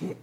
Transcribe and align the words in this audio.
Good 0.00 0.14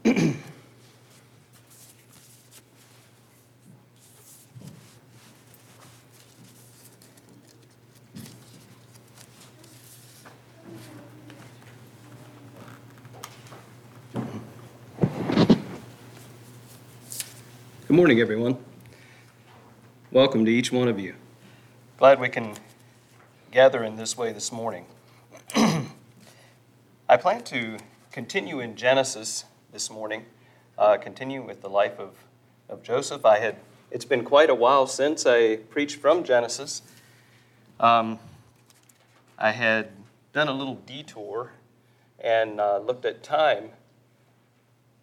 morning, 17.90 18.22
everyone. 18.22 18.58
Welcome 20.10 20.46
to 20.46 20.52
each 20.52 20.72
one 20.72 20.88
of 20.88 20.98
you. 20.98 21.16
Glad 21.98 22.22
we 22.22 22.30
can 22.30 22.56
gather 23.52 23.84
in 23.84 23.98
this 23.98 24.18
way 24.18 24.32
this 24.32 24.54
morning. 24.54 24.86
I 25.56 27.18
plan 27.20 27.44
to 27.44 27.78
continue 28.14 28.62
in 28.62 28.78
Genesis 28.78 29.44
this 29.76 29.92
morning, 29.92 30.24
uh, 30.78 30.96
continue 30.96 31.42
with 31.42 31.62
the 31.62 31.68
life 31.68 32.00
of, 32.00 32.14
of 32.70 32.82
Joseph. 32.82 33.26
I 33.26 33.40
had 33.40 33.58
it's 33.92 34.06
been 34.06 34.24
quite 34.24 34.50
a 34.50 34.56
while 34.56 34.88
since 34.88 35.26
I 35.26 35.58
preached 35.58 35.98
from 35.98 36.24
Genesis. 36.24 36.82
Um, 37.78 38.18
I 39.38 39.52
had 39.52 39.90
done 40.32 40.48
a 40.48 40.54
little 40.54 40.76
detour 40.76 41.52
and 42.22 42.62
uh, 42.62 42.78
looked 42.78 43.04
at 43.04 43.22
time 43.22 43.72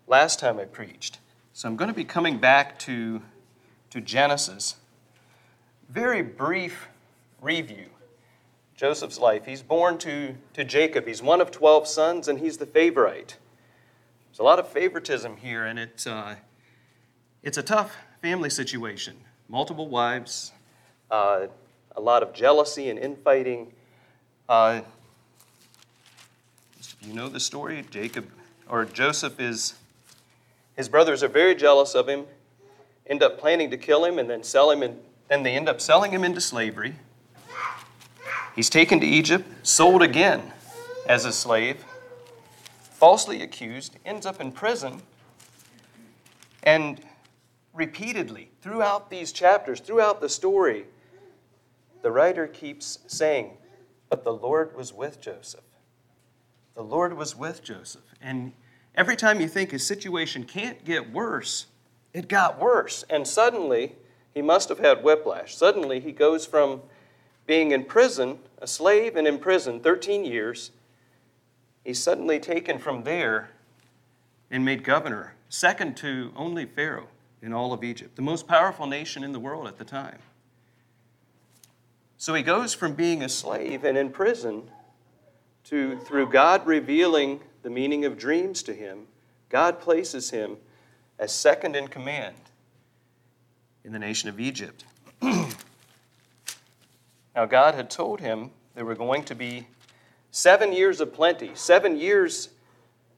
last 0.06 0.38
time 0.38 0.58
I 0.58 0.64
preached. 0.64 1.18
So 1.52 1.68
I'm 1.68 1.76
going 1.76 1.90
to 1.90 1.94
be 1.94 2.04
coming 2.04 2.38
back 2.38 2.78
to, 2.78 3.20
to 3.90 4.00
Genesis. 4.00 4.76
Very 5.90 6.22
brief 6.22 6.88
review. 7.42 7.90
Joseph's 8.74 9.18
life. 9.18 9.44
He's 9.44 9.60
born 9.60 9.98
to, 9.98 10.34
to 10.54 10.64
Jacob. 10.64 11.06
He's 11.06 11.20
one 11.20 11.42
of 11.42 11.50
12 11.50 11.86
sons, 11.86 12.26
and 12.26 12.38
he's 12.38 12.56
the 12.56 12.64
favorite. 12.64 13.36
There's 14.32 14.40
a 14.40 14.44
lot 14.44 14.58
of 14.58 14.66
favoritism 14.66 15.36
here, 15.36 15.66
and 15.66 15.78
it's, 15.78 16.06
uh, 16.06 16.36
it's 17.42 17.58
a 17.58 17.62
tough 17.62 17.94
family 18.22 18.48
situation. 18.48 19.14
Multiple 19.46 19.90
wives, 19.90 20.52
uh, 21.10 21.48
a 21.94 22.00
lot 22.00 22.22
of 22.22 22.32
jealousy 22.32 22.88
and 22.88 22.98
infighting. 22.98 23.74
Uh, 24.48 24.80
you 27.02 27.12
know 27.12 27.28
the 27.28 27.40
story. 27.40 27.84
Jacob 27.90 28.26
or 28.70 28.86
Joseph 28.86 29.38
is 29.38 29.74
his 30.78 30.88
brothers 30.88 31.22
are 31.22 31.28
very 31.28 31.54
jealous 31.54 31.94
of 31.94 32.08
him, 32.08 32.24
end 33.06 33.22
up 33.22 33.38
planning 33.38 33.70
to 33.70 33.76
kill 33.76 34.02
him, 34.02 34.18
and 34.18 34.30
then 34.30 34.42
sell 34.42 34.70
him, 34.70 34.80
and 34.80 34.98
then 35.28 35.42
they 35.42 35.54
end 35.54 35.68
up 35.68 35.78
selling 35.78 36.10
him 36.10 36.24
into 36.24 36.40
slavery. 36.40 36.94
He's 38.56 38.70
taken 38.70 38.98
to 39.00 39.06
Egypt, 39.06 39.46
sold 39.62 40.00
again 40.00 40.54
as 41.06 41.26
a 41.26 41.32
slave, 41.32 41.84
falsely 43.02 43.42
accused, 43.42 43.96
ends 44.06 44.24
up 44.24 44.40
in 44.40 44.52
prison, 44.52 45.02
and 46.62 47.00
repeatedly 47.74 48.48
throughout 48.60 49.10
these 49.10 49.32
chapters, 49.32 49.80
throughout 49.80 50.20
the 50.20 50.28
story, 50.28 50.84
the 52.02 52.12
writer 52.12 52.46
keeps 52.46 53.00
saying, 53.08 53.56
But 54.08 54.22
the 54.22 54.32
Lord 54.32 54.76
was 54.76 54.92
with 54.92 55.20
Joseph. 55.20 55.64
The 56.76 56.84
Lord 56.84 57.16
was 57.16 57.34
with 57.34 57.64
Joseph. 57.64 58.14
And 58.20 58.52
Every 58.94 59.16
time 59.16 59.40
you 59.40 59.48
think 59.48 59.72
his 59.72 59.84
situation 59.84 60.44
can't 60.44 60.84
get 60.84 61.12
worse, 61.12 61.66
it 62.12 62.28
got 62.28 62.60
worse. 62.60 63.04
And 63.08 63.26
suddenly, 63.26 63.96
he 64.32 64.42
must 64.42 64.68
have 64.68 64.78
had 64.78 65.02
whiplash. 65.02 65.56
Suddenly, 65.56 65.98
he 65.98 66.12
goes 66.12 66.44
from 66.44 66.82
being 67.46 67.72
in 67.72 67.84
prison, 67.84 68.38
a 68.58 68.66
slave 68.68 69.16
and 69.16 69.26
in 69.26 69.38
prison 69.38 69.80
13 69.80 70.24
years, 70.24 70.70
he's 71.84 72.02
suddenly 72.02 72.38
taken 72.38 72.78
from 72.78 73.04
there 73.04 73.50
and 74.50 74.64
made 74.64 74.84
governor, 74.84 75.34
second 75.48 75.96
to 75.98 76.32
only 76.36 76.66
Pharaoh 76.66 77.08
in 77.40 77.52
all 77.52 77.72
of 77.72 77.82
Egypt, 77.82 78.16
the 78.16 78.22
most 78.22 78.46
powerful 78.46 78.86
nation 78.86 79.24
in 79.24 79.32
the 79.32 79.40
world 79.40 79.66
at 79.66 79.78
the 79.78 79.84
time. 79.84 80.18
So 82.16 82.34
he 82.34 82.42
goes 82.42 82.72
from 82.72 82.94
being 82.94 83.22
a 83.22 83.28
slave 83.28 83.82
and 83.82 83.98
in 83.98 84.10
prison 84.10 84.70
to, 85.64 85.98
through 85.98 86.30
God 86.30 86.66
revealing 86.66 87.40
the 87.62 87.70
meaning 87.70 88.04
of 88.04 88.16
dreams 88.18 88.62
to 88.64 88.74
him, 88.74 89.06
God 89.48 89.80
places 89.80 90.30
him 90.30 90.56
as 91.18 91.32
second 91.32 91.74
in 91.76 91.88
command 91.88 92.36
in 93.84 93.92
the 93.92 93.98
nation 93.98 94.28
of 94.28 94.38
Egypt. 94.38 94.84
now, 95.22 95.48
God 97.48 97.74
had 97.74 97.90
told 97.90 98.20
him 98.20 98.50
there 98.74 98.84
were 98.84 98.94
going 98.94 99.24
to 99.24 99.34
be 99.34 99.66
seven 100.32 100.72
years 100.72 101.00
of 101.00 101.14
plenty, 101.14 101.52
seven 101.54 101.96
years 101.96 102.48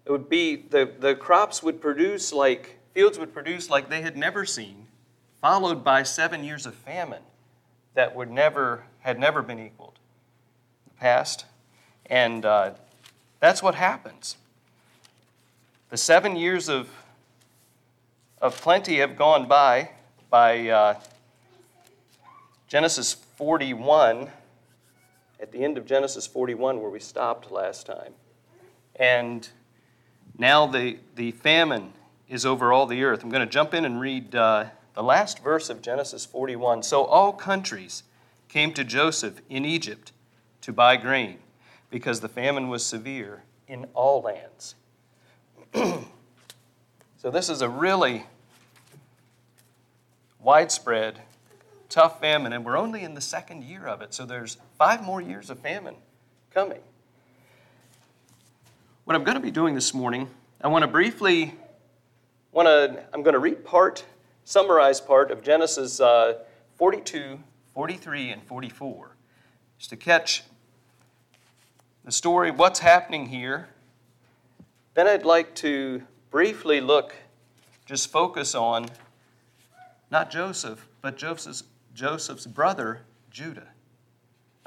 it 0.04 0.12
would 0.12 0.28
be 0.28 0.56
the, 0.56 0.92
the 0.98 1.14
crops 1.14 1.62
would 1.62 1.80
produce 1.80 2.30
like 2.30 2.78
fields 2.92 3.18
would 3.18 3.32
produce 3.32 3.70
like 3.70 3.88
they 3.88 4.02
had 4.02 4.18
never 4.18 4.44
seen 4.44 4.86
followed 5.40 5.82
by 5.82 6.02
seven 6.02 6.44
years 6.44 6.66
of 6.66 6.74
famine 6.74 7.22
that 7.94 8.14
would 8.14 8.30
never 8.30 8.84
had 9.00 9.18
never 9.18 9.42
been 9.42 9.58
equaled. 9.58 9.98
In 10.86 10.92
the 10.94 11.00
past. 11.00 11.44
And 12.06 12.44
uh, 12.44 12.70
that's 13.40 13.62
what 13.62 13.74
happens. 13.74 14.36
The 15.90 15.98
seven 15.98 16.36
years 16.36 16.70
of, 16.70 16.88
of 18.40 18.58
plenty 18.60 18.96
have 18.96 19.16
gone 19.16 19.46
by, 19.46 19.90
by 20.30 20.68
uh, 20.68 21.00
Genesis 22.66 23.12
41, 23.12 24.30
at 25.40 25.52
the 25.52 25.64
end 25.64 25.78
of 25.78 25.86
Genesis 25.86 26.26
41, 26.26 26.80
where 26.80 26.90
we 26.90 27.00
stopped 27.00 27.50
last 27.50 27.86
time. 27.86 28.14
And 28.96 29.48
now 30.38 30.66
the, 30.66 30.98
the 31.16 31.32
famine 31.32 31.92
is 32.28 32.46
over 32.46 32.72
all 32.72 32.86
the 32.86 33.02
earth. 33.04 33.22
I'm 33.22 33.30
going 33.30 33.46
to 33.46 33.52
jump 33.52 33.74
in 33.74 33.84
and 33.84 34.00
read 34.00 34.34
uh, 34.34 34.66
the 34.94 35.02
last 35.02 35.42
verse 35.42 35.68
of 35.70 35.82
Genesis 35.82 36.24
41. 36.24 36.82
So 36.82 37.04
all 37.04 37.32
countries 37.32 38.04
came 38.48 38.72
to 38.74 38.84
Joseph 38.84 39.40
in 39.50 39.64
Egypt 39.64 40.12
to 40.60 40.72
buy 40.72 40.96
grain 40.96 41.38
because 41.90 42.20
the 42.20 42.28
famine 42.28 42.68
was 42.68 42.84
severe 42.84 43.42
in 43.68 43.86
all 43.94 44.22
lands. 44.22 44.74
so, 47.16 47.30
this 47.30 47.48
is 47.48 47.62
a 47.62 47.68
really 47.68 48.24
widespread, 50.40 51.20
tough 51.94 52.18
famine, 52.18 52.52
and 52.52 52.64
we're 52.64 52.76
only 52.76 53.04
in 53.04 53.14
the 53.14 53.20
second 53.20 53.62
year 53.62 53.86
of 53.86 54.02
it, 54.02 54.12
so 54.12 54.26
there's 54.26 54.56
five 54.76 55.00
more 55.04 55.20
years 55.20 55.48
of 55.48 55.60
famine 55.60 55.94
coming. 56.52 56.80
What 59.04 59.14
I'm 59.14 59.22
going 59.22 59.36
to 59.36 59.40
be 59.40 59.52
doing 59.52 59.76
this 59.76 59.94
morning, 59.94 60.28
I 60.60 60.66
want 60.66 60.82
to 60.82 60.88
briefly, 60.88 61.54
want 62.50 62.66
to, 62.66 63.00
I'm 63.14 63.22
going 63.22 63.34
to 63.34 63.38
read 63.38 63.64
part, 63.64 64.04
summarize 64.42 65.00
part 65.00 65.30
of 65.30 65.40
Genesis 65.44 66.00
uh, 66.00 66.38
42, 66.74 67.38
43, 67.74 68.30
and 68.30 68.42
44, 68.42 69.14
just 69.78 69.90
to 69.90 69.96
catch 69.96 70.42
the 72.04 72.10
story, 72.10 72.50
what's 72.50 72.80
happening 72.80 73.26
here. 73.26 73.68
Then 74.94 75.06
I'd 75.06 75.24
like 75.24 75.54
to 75.56 76.02
briefly 76.32 76.80
look, 76.80 77.14
just 77.86 78.10
focus 78.10 78.56
on 78.56 78.88
not 80.10 80.32
Joseph, 80.32 80.88
but 81.00 81.16
Joseph's, 81.16 81.62
Joseph's 81.94 82.46
brother, 82.46 83.02
Judah. 83.30 83.68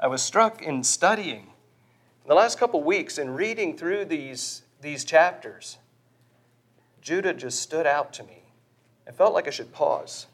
I 0.00 0.06
was 0.06 0.22
struck 0.22 0.62
in 0.62 0.82
studying 0.82 1.52
in 2.24 2.28
the 2.28 2.34
last 2.34 2.58
couple 2.58 2.82
weeks 2.82 3.18
in 3.18 3.30
reading 3.30 3.76
through 3.76 4.06
these, 4.06 4.62
these 4.80 5.04
chapters. 5.04 5.78
Judah 7.02 7.34
just 7.34 7.60
stood 7.60 7.86
out 7.86 8.12
to 8.14 8.24
me. 8.24 8.42
I 9.06 9.12
felt 9.12 9.34
like 9.34 9.46
I 9.46 9.50
should 9.50 9.72
pause 9.72 10.26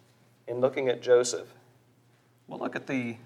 in 0.47 0.60
looking 0.60 0.88
at 0.88 1.03
Joseph. 1.03 1.49
We'll 2.47 2.59
look 2.59 2.77
at 2.77 2.87
the 2.87 3.16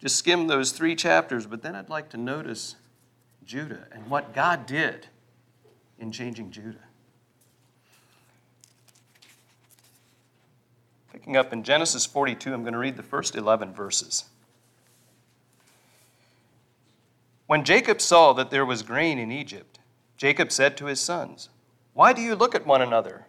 just 0.00 0.16
skim 0.16 0.48
those 0.48 0.72
three 0.72 0.96
chapters, 0.96 1.46
but 1.46 1.62
then 1.62 1.74
I'd 1.74 1.88
like 1.88 2.10
to 2.10 2.18
notice 2.18 2.76
Judah 3.46 3.86
and 3.90 4.10
what 4.10 4.34
God 4.34 4.66
did 4.66 5.06
in 5.98 6.12
changing 6.12 6.50
Judah. 6.50 6.84
Picking 11.14 11.36
up 11.36 11.52
in 11.52 11.62
Genesis 11.62 12.04
42, 12.06 12.52
I'm 12.52 12.62
going 12.62 12.72
to 12.72 12.78
read 12.78 12.96
the 12.96 13.02
first 13.04 13.36
11 13.36 13.72
verses. 13.72 14.24
When 17.46 17.62
Jacob 17.62 18.00
saw 18.00 18.32
that 18.32 18.50
there 18.50 18.66
was 18.66 18.82
grain 18.82 19.20
in 19.20 19.30
Egypt, 19.30 19.78
Jacob 20.16 20.50
said 20.50 20.76
to 20.76 20.86
his 20.86 21.00
sons, 21.00 21.50
Why 21.92 22.12
do 22.12 22.20
you 22.20 22.34
look 22.34 22.56
at 22.56 22.66
one 22.66 22.82
another? 22.82 23.26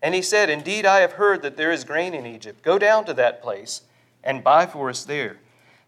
And 0.00 0.14
he 0.14 0.22
said, 0.22 0.48
Indeed, 0.48 0.86
I 0.86 1.00
have 1.00 1.14
heard 1.14 1.42
that 1.42 1.56
there 1.56 1.72
is 1.72 1.82
grain 1.82 2.14
in 2.14 2.26
Egypt. 2.26 2.62
Go 2.62 2.78
down 2.78 3.04
to 3.06 3.14
that 3.14 3.42
place 3.42 3.82
and 4.22 4.44
buy 4.44 4.64
for 4.64 4.88
us 4.88 5.04
there 5.04 5.38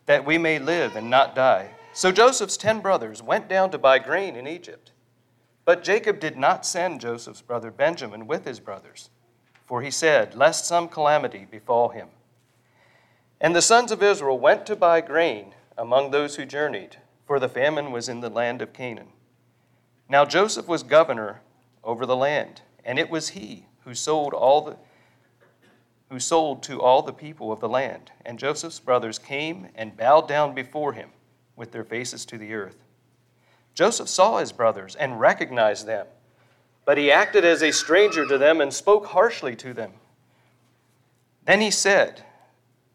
that 0.07 0.27
we 0.27 0.39
may 0.39 0.59
live 0.59 0.97
and 0.97 1.09
not 1.09 1.37
die. 1.37 1.71
So 1.93 2.11
Joseph's 2.11 2.57
ten 2.57 2.81
brothers 2.81 3.23
went 3.23 3.49
down 3.49 3.71
to 3.71 3.79
buy 3.79 4.01
grain 4.01 4.35
in 4.35 4.49
Egypt. 4.49 4.91
But 5.65 5.85
Jacob 5.85 6.19
did 6.19 6.37
not 6.37 6.67
send 6.67 7.01
Joseph's 7.01 7.43
brother 7.43 7.71
Benjamin 7.71 8.27
with 8.27 8.45
his 8.45 8.59
brothers, 8.59 9.11
for 9.69 9.83
he 9.83 9.91
said, 9.91 10.35
Lest 10.35 10.65
some 10.65 10.89
calamity 10.89 11.47
befall 11.49 11.91
him. 11.91 12.09
And 13.39 13.55
the 13.55 13.63
sons 13.63 13.93
of 13.93 14.03
Israel 14.03 14.39
went 14.39 14.65
to 14.67 14.75
buy 14.75 15.03
grain 15.03 15.55
among 15.77 16.11
those 16.11 16.37
who 16.37 16.47
journeyed, 16.47 16.97
for 17.27 17.39
the 17.39 17.51
famine 17.51 17.93
was 17.93 18.09
in 18.09 18.21
the 18.21 18.31
land 18.31 18.63
of 18.63 18.73
Canaan. 18.73 19.09
Now 20.09 20.25
Joseph 20.25 20.67
was 20.67 20.83
governor 20.83 21.43
over 21.85 22.07
the 22.07 22.17
land, 22.17 22.63
and 22.83 22.99
it 22.99 23.11
was 23.11 23.29
he 23.31 23.67
who 23.85 23.95
sold 23.95 24.33
all 24.33 24.63
the 24.63 24.77
who 26.11 26.19
sold 26.19 26.63
to 26.63 26.81
all 26.81 27.03
the 27.03 27.13
people 27.13 27.53
of 27.53 27.61
the 27.61 27.69
land. 27.69 28.11
And 28.25 28.39
Joseph's 28.39 28.81
brothers 28.81 29.19
came 29.19 29.69
and 29.75 29.95
bowed 29.95 30.27
down 30.27 30.55
before 30.55 30.95
him 30.95 31.11
with 31.55 31.71
their 31.71 31.85
faces 31.85 32.25
to 32.25 32.39
the 32.39 32.55
earth. 32.55 32.79
Joseph 33.75 34.09
saw 34.09 34.39
his 34.39 34.51
brothers 34.51 34.97
and 34.97 35.21
recognized 35.21 35.87
them, 35.87 36.07
but 36.89 36.97
he 36.97 37.13
acted 37.13 37.45
as 37.45 37.63
a 37.63 37.71
stranger 37.71 38.27
to 38.27 38.39
them 38.39 38.63
and 38.63 38.73
spoke 38.73 39.09
harshly 39.09 39.55
to 39.55 39.75
them. 39.75 39.93
Then 41.45 41.61
he 41.61 41.71
said, 41.71 42.23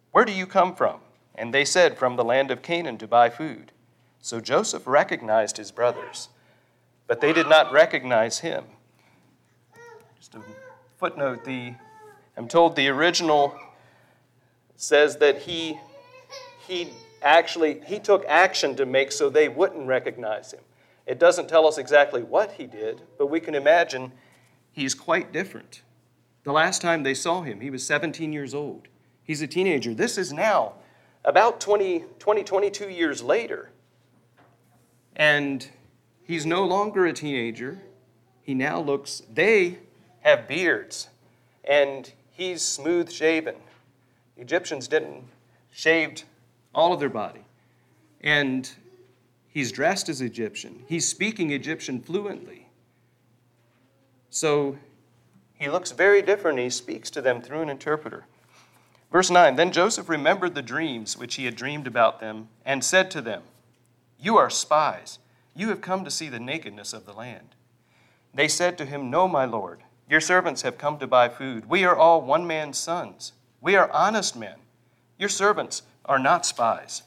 Where 0.10 0.26
do 0.26 0.32
you 0.32 0.48
come 0.48 0.74
from? 0.74 1.00
And 1.36 1.54
they 1.54 1.64
said, 1.64 1.96
From 1.96 2.16
the 2.16 2.24
land 2.24 2.50
of 2.50 2.64
Canaan 2.64 2.98
to 2.98 3.08
buy 3.08 3.30
food. 3.30 3.72
So 4.20 4.40
Joseph 4.40 4.88
recognized 4.88 5.58
his 5.58 5.70
brothers, 5.70 6.30
but 7.06 7.22
they 7.22 7.34
did 7.34 7.48
not 7.48 7.72
recognize 7.72 8.40
him. 8.40 8.64
Just 10.18 10.34
a 10.34 10.42
footnote 10.98 11.46
the 11.46 11.76
I'm 12.36 12.48
told 12.48 12.76
the 12.76 12.88
original 12.88 13.56
says 14.76 15.18
that 15.18 15.44
he 15.44 15.80
he 16.68 16.90
actually 17.22 17.82
he 17.86 18.00
took 18.00 18.26
action 18.26 18.76
to 18.78 18.88
make 18.88 19.12
so 19.12 19.30
they 19.30 19.50
wouldn't 19.50 19.86
recognize 19.86 20.52
him. 20.52 20.62
It 21.06 21.20
doesn't 21.20 21.50
tell 21.50 21.68
us 21.68 21.78
exactly 21.78 22.24
what 22.24 22.54
he 22.54 22.66
did, 22.66 23.02
but 23.18 23.28
we 23.28 23.40
can 23.40 23.56
imagine 23.56 24.12
he's 24.72 24.94
quite 24.94 25.32
different. 25.34 25.82
The 26.44 26.52
last 26.52 26.82
time 26.82 27.04
they 27.04 27.14
saw 27.14 27.42
him, 27.42 27.62
he 27.62 27.70
was 27.70 27.86
17 27.86 28.34
years 28.34 28.54
old. 28.54 28.88
He's 29.24 29.42
a 29.42 29.48
teenager. 29.48 29.94
This 29.94 30.18
is 30.18 30.34
now 30.34 30.74
about 31.26 31.62
20, 31.62 32.06
20 32.20 32.44
22 32.44 32.90
years 32.90 33.22
later. 33.22 33.70
And 35.16 35.68
he's 36.24 36.46
no 36.46 36.66
longer 36.66 37.06
a 37.06 37.14
teenager. 37.14 37.80
He 38.42 38.54
now 38.54 38.82
looks, 38.82 39.22
they 39.32 39.80
have 40.22 40.48
beards. 40.48 41.10
And 41.64 42.12
he's 42.32 42.62
smooth 42.62 43.10
shaven. 43.10 43.56
Egyptians 44.36 44.88
didn't 44.88 45.24
shaved 45.72 46.24
all 46.76 46.94
of 46.94 47.00
their 47.00 47.10
body. 47.10 47.46
And 48.22 48.70
he's 49.54 49.72
dressed 49.72 50.10
as 50.10 50.22
Egyptian. 50.22 50.84
He's 50.88 51.08
speaking 51.08 51.52
Egyptian 51.52 52.02
fluently. 52.02 52.68
So 54.30 54.78
he 55.54 55.70
looks 55.70 55.92
very 55.92 56.22
different. 56.22 56.60
He 56.60 56.70
speaks 56.70 57.10
to 57.12 57.22
them 57.22 57.42
through 57.42 57.62
an 57.62 57.70
interpreter. 57.70 58.26
Verse 59.12 59.30
9 59.30 59.56
Then 59.56 59.72
Joseph 59.72 60.10
remembered 60.10 60.56
the 60.56 60.62
dreams 60.62 61.18
which 61.18 61.36
he 61.36 61.46
had 61.46 61.56
dreamed 61.56 61.88
about 61.88 62.20
them 62.20 62.50
and 62.66 62.84
said 62.84 63.12
to 63.12 63.22
them, 63.22 63.44
You 64.20 64.36
are 64.38 64.50
spies. 64.50 65.20
You 65.56 65.70
have 65.70 65.82
come 65.82 66.04
to 66.04 66.12
see 66.12 66.30
the 66.30 66.40
nakedness 66.40 66.94
of 66.94 67.06
the 67.06 67.14
land. 67.14 67.56
They 68.34 68.48
said 68.48 68.78
to 68.80 68.86
him, 68.86 69.12
No, 69.12 69.28
my 69.28 69.46
lord. 69.46 69.84
Your 70.10 70.20
servants 70.20 70.64
have 70.64 70.78
come 70.78 70.98
to 71.00 71.08
buy 71.08 71.30
food. 71.30 71.70
We 71.70 71.86
are 71.86 71.96
all 71.96 72.22
one 72.22 72.46
man's 72.46 72.78
sons. 72.78 73.34
We 73.62 73.76
are 73.76 73.90
honest 73.92 74.36
men. 74.36 74.56
Your 75.18 75.30
servants 75.30 75.84
are 76.06 76.20
not 76.20 76.46
spies. 76.46 77.04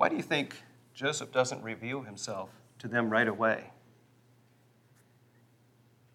Why 0.00 0.08
do 0.08 0.16
you 0.16 0.22
think 0.22 0.62
Joseph 0.94 1.30
doesn't 1.30 1.62
reveal 1.62 2.00
himself 2.00 2.48
to 2.78 2.88
them 2.88 3.10
right 3.10 3.28
away? 3.28 3.64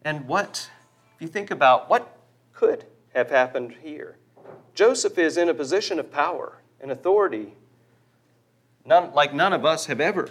And 0.04 0.28
what, 0.28 0.72
if 1.16 1.22
you 1.22 1.28
think 1.28 1.52
about 1.52 1.88
what 1.88 2.18
could 2.52 2.86
have 3.14 3.30
happened 3.30 3.76
here, 3.84 4.18
Joseph 4.74 5.20
is 5.20 5.38
in 5.38 5.50
a 5.50 5.54
position 5.54 6.00
of 6.00 6.12
power 6.12 6.64
and 6.82 6.90
authority 6.90 7.54
none, 8.84 9.14
like 9.14 9.36
none 9.36 9.54
of 9.54 9.66
us 9.66 9.86
have 9.86 10.02
ever 10.02 10.30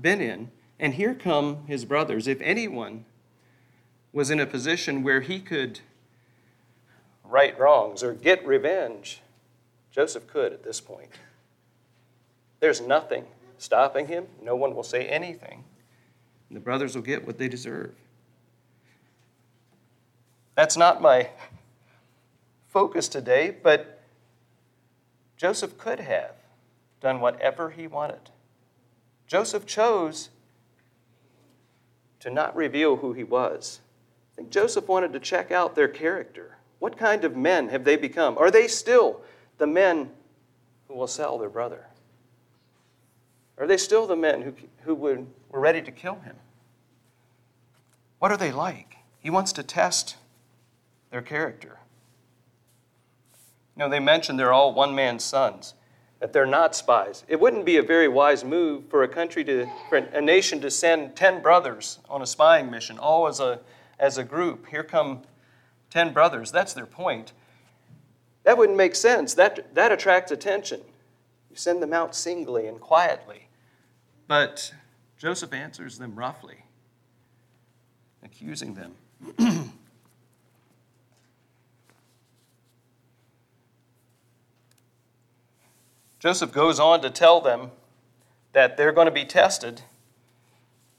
been 0.00 0.22
in. 0.22 0.50
And 0.80 0.94
here 0.94 1.14
come 1.14 1.66
his 1.66 1.84
brothers. 1.84 2.26
If 2.26 2.40
anyone 2.40 3.04
was 4.10 4.30
in 4.30 4.40
a 4.40 4.46
position 4.46 5.02
where 5.02 5.20
he 5.20 5.38
could 5.38 5.80
right 7.22 7.58
wrongs 7.58 8.02
or 8.02 8.14
get 8.14 8.46
revenge, 8.46 9.20
Joseph 9.90 10.26
could 10.26 10.54
at 10.54 10.64
this 10.64 10.80
point. 10.80 11.10
There's 12.60 12.80
nothing 12.80 13.24
stopping 13.58 14.06
him. 14.06 14.26
No 14.42 14.56
one 14.56 14.74
will 14.74 14.82
say 14.82 15.06
anything. 15.06 15.64
And 16.48 16.56
the 16.56 16.60
brothers 16.60 16.94
will 16.94 17.02
get 17.02 17.26
what 17.26 17.38
they 17.38 17.48
deserve. 17.48 17.94
That's 20.54 20.76
not 20.76 21.02
my 21.02 21.28
focus 22.68 23.08
today, 23.08 23.54
but 23.62 24.02
Joseph 25.36 25.76
could 25.76 26.00
have 26.00 26.34
done 27.00 27.20
whatever 27.20 27.70
he 27.70 27.86
wanted. 27.86 28.30
Joseph 29.26 29.66
chose 29.66 30.30
to 32.20 32.30
not 32.30 32.56
reveal 32.56 32.96
who 32.96 33.12
he 33.12 33.24
was. 33.24 33.80
I 34.32 34.36
think 34.36 34.50
Joseph 34.50 34.88
wanted 34.88 35.12
to 35.12 35.20
check 35.20 35.50
out 35.50 35.74
their 35.74 35.88
character. 35.88 36.56
What 36.78 36.96
kind 36.96 37.24
of 37.24 37.36
men 37.36 37.68
have 37.68 37.84
they 37.84 37.96
become? 37.96 38.38
Are 38.38 38.50
they 38.50 38.68
still 38.68 39.20
the 39.58 39.66
men 39.66 40.10
who 40.88 40.94
will 40.94 41.06
sell 41.06 41.38
their 41.38 41.50
brother? 41.50 41.86
Are 43.58 43.66
they 43.66 43.76
still 43.76 44.06
the 44.06 44.16
men 44.16 44.42
who, 44.42 44.54
who 44.82 44.94
were 44.94 45.24
ready 45.50 45.80
to 45.82 45.90
kill 45.90 46.16
him? 46.16 46.36
What 48.18 48.30
are 48.30 48.36
they 48.36 48.52
like? 48.52 48.96
He 49.18 49.30
wants 49.30 49.52
to 49.54 49.62
test 49.62 50.16
their 51.10 51.22
character. 51.22 51.78
You 53.76 53.80
know, 53.80 53.88
they 53.88 54.00
mentioned 54.00 54.38
they're 54.38 54.52
all 54.52 54.72
one 54.72 54.94
man's 54.94 55.24
sons 55.24 55.74
that 56.20 56.32
they're 56.32 56.46
not 56.46 56.74
spies. 56.74 57.24
It 57.28 57.38
wouldn't 57.38 57.66
be 57.66 57.76
a 57.76 57.82
very 57.82 58.08
wise 58.08 58.42
move 58.42 58.84
for 58.88 59.02
a 59.02 59.08
country 59.08 59.44
to, 59.44 59.66
for 59.88 59.98
a 59.98 60.20
nation 60.20 60.60
to 60.62 60.70
send 60.70 61.14
10 61.14 61.42
brothers 61.42 61.98
on 62.08 62.22
a 62.22 62.26
spying 62.26 62.70
mission, 62.70 62.98
all 62.98 63.26
as 63.26 63.38
a, 63.38 63.60
as 63.98 64.16
a 64.16 64.24
group. 64.24 64.66
Here 64.68 64.82
come 64.82 65.22
10 65.90 66.12
brothers. 66.14 66.50
That's 66.50 66.72
their 66.72 66.86
point. 66.86 67.32
That 68.44 68.56
wouldn't 68.56 68.78
make 68.78 68.94
sense. 68.94 69.34
That, 69.34 69.74
that 69.74 69.92
attracts 69.92 70.32
attention. 70.32 70.80
You 71.50 71.56
send 71.56 71.82
them 71.82 71.92
out 71.92 72.14
singly 72.14 72.66
and 72.66 72.80
quietly. 72.80 73.45
But 74.28 74.72
Joseph 75.18 75.52
answers 75.52 75.98
them 75.98 76.14
roughly, 76.14 76.64
accusing 78.22 78.74
them. 78.74 78.94
Joseph 86.18 86.52
goes 86.52 86.80
on 86.80 87.02
to 87.02 87.10
tell 87.10 87.40
them 87.40 87.70
that 88.52 88.76
they're 88.76 88.92
going 88.92 89.06
to 89.06 89.12
be 89.12 89.24
tested. 89.24 89.82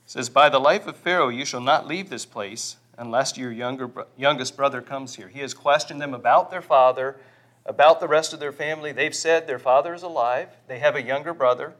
He 0.05 0.11
says, 0.11 0.29
By 0.29 0.47
the 0.47 0.59
life 0.59 0.87
of 0.87 0.95
Pharaoh, 0.95 1.29
you 1.29 1.43
shall 1.43 1.59
not 1.59 1.85
leave 1.87 2.09
this 2.09 2.25
place 2.25 2.77
unless 2.97 3.37
your 3.37 3.51
younger, 3.51 3.89
youngest 4.15 4.55
brother 4.55 4.81
comes 4.81 5.15
here. 5.15 5.27
He 5.27 5.39
has 5.39 5.53
questioned 5.53 5.99
them 5.99 6.13
about 6.13 6.49
their 6.49 6.61
father, 6.61 7.17
about 7.65 7.99
the 7.99 8.07
rest 8.07 8.31
of 8.31 8.39
their 8.39 8.53
family. 8.53 8.91
They've 8.91 9.13
said 9.13 9.47
their 9.47 9.59
father 9.59 9.93
is 9.93 10.03
alive, 10.03 10.49
they 10.67 10.79
have 10.79 10.95
a 10.95 11.03
younger 11.03 11.33
brother. 11.33 11.73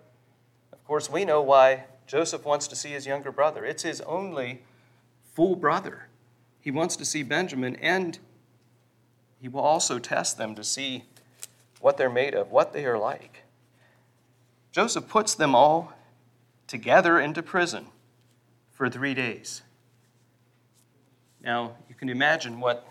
Of 0.87 0.89
course, 0.89 1.09
we 1.09 1.25
know 1.25 1.41
why 1.41 1.83
Joseph 2.05 2.45
wants 2.45 2.65
to 2.69 2.75
see 2.77 2.91
his 2.91 3.05
younger 3.05 3.29
brother. 3.29 3.65
It's 3.65 3.83
his 3.83 3.99
only 3.99 4.61
full 5.33 5.57
brother. 5.57 6.07
He 6.61 6.71
wants 6.71 6.95
to 6.95 7.03
see 7.03 7.23
Benjamin, 7.23 7.75
and 7.75 8.17
he 9.41 9.49
will 9.49 9.59
also 9.59 9.99
test 9.99 10.37
them 10.37 10.55
to 10.55 10.63
see 10.63 11.03
what 11.81 11.97
they're 11.97 12.09
made 12.09 12.33
of, 12.33 12.51
what 12.51 12.71
they 12.71 12.85
are 12.85 12.97
like. 12.97 13.43
Joseph 14.71 15.09
puts 15.09 15.35
them 15.35 15.53
all 15.53 15.91
together 16.67 17.19
into 17.19 17.43
prison 17.43 17.87
for 18.71 18.89
three 18.89 19.13
days. 19.13 19.63
Now, 21.43 21.75
you 21.89 21.95
can 21.95 22.07
imagine 22.07 22.61
what, 22.61 22.87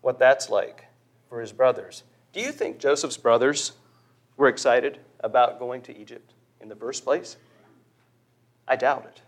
what 0.00 0.18
that's 0.18 0.48
like 0.48 0.86
for 1.28 1.42
his 1.42 1.52
brothers. 1.52 2.04
Do 2.32 2.40
you 2.40 2.52
think 2.52 2.78
Joseph's 2.78 3.18
brothers 3.18 3.72
were 4.38 4.48
excited 4.48 5.00
about 5.20 5.58
going 5.58 5.82
to 5.82 5.94
Egypt 5.94 6.32
in 6.66 6.68
the 6.68 6.74
first 6.74 7.04
place? 7.04 7.36
I 8.66 8.74
doubt 8.74 9.04
it. 9.04 9.22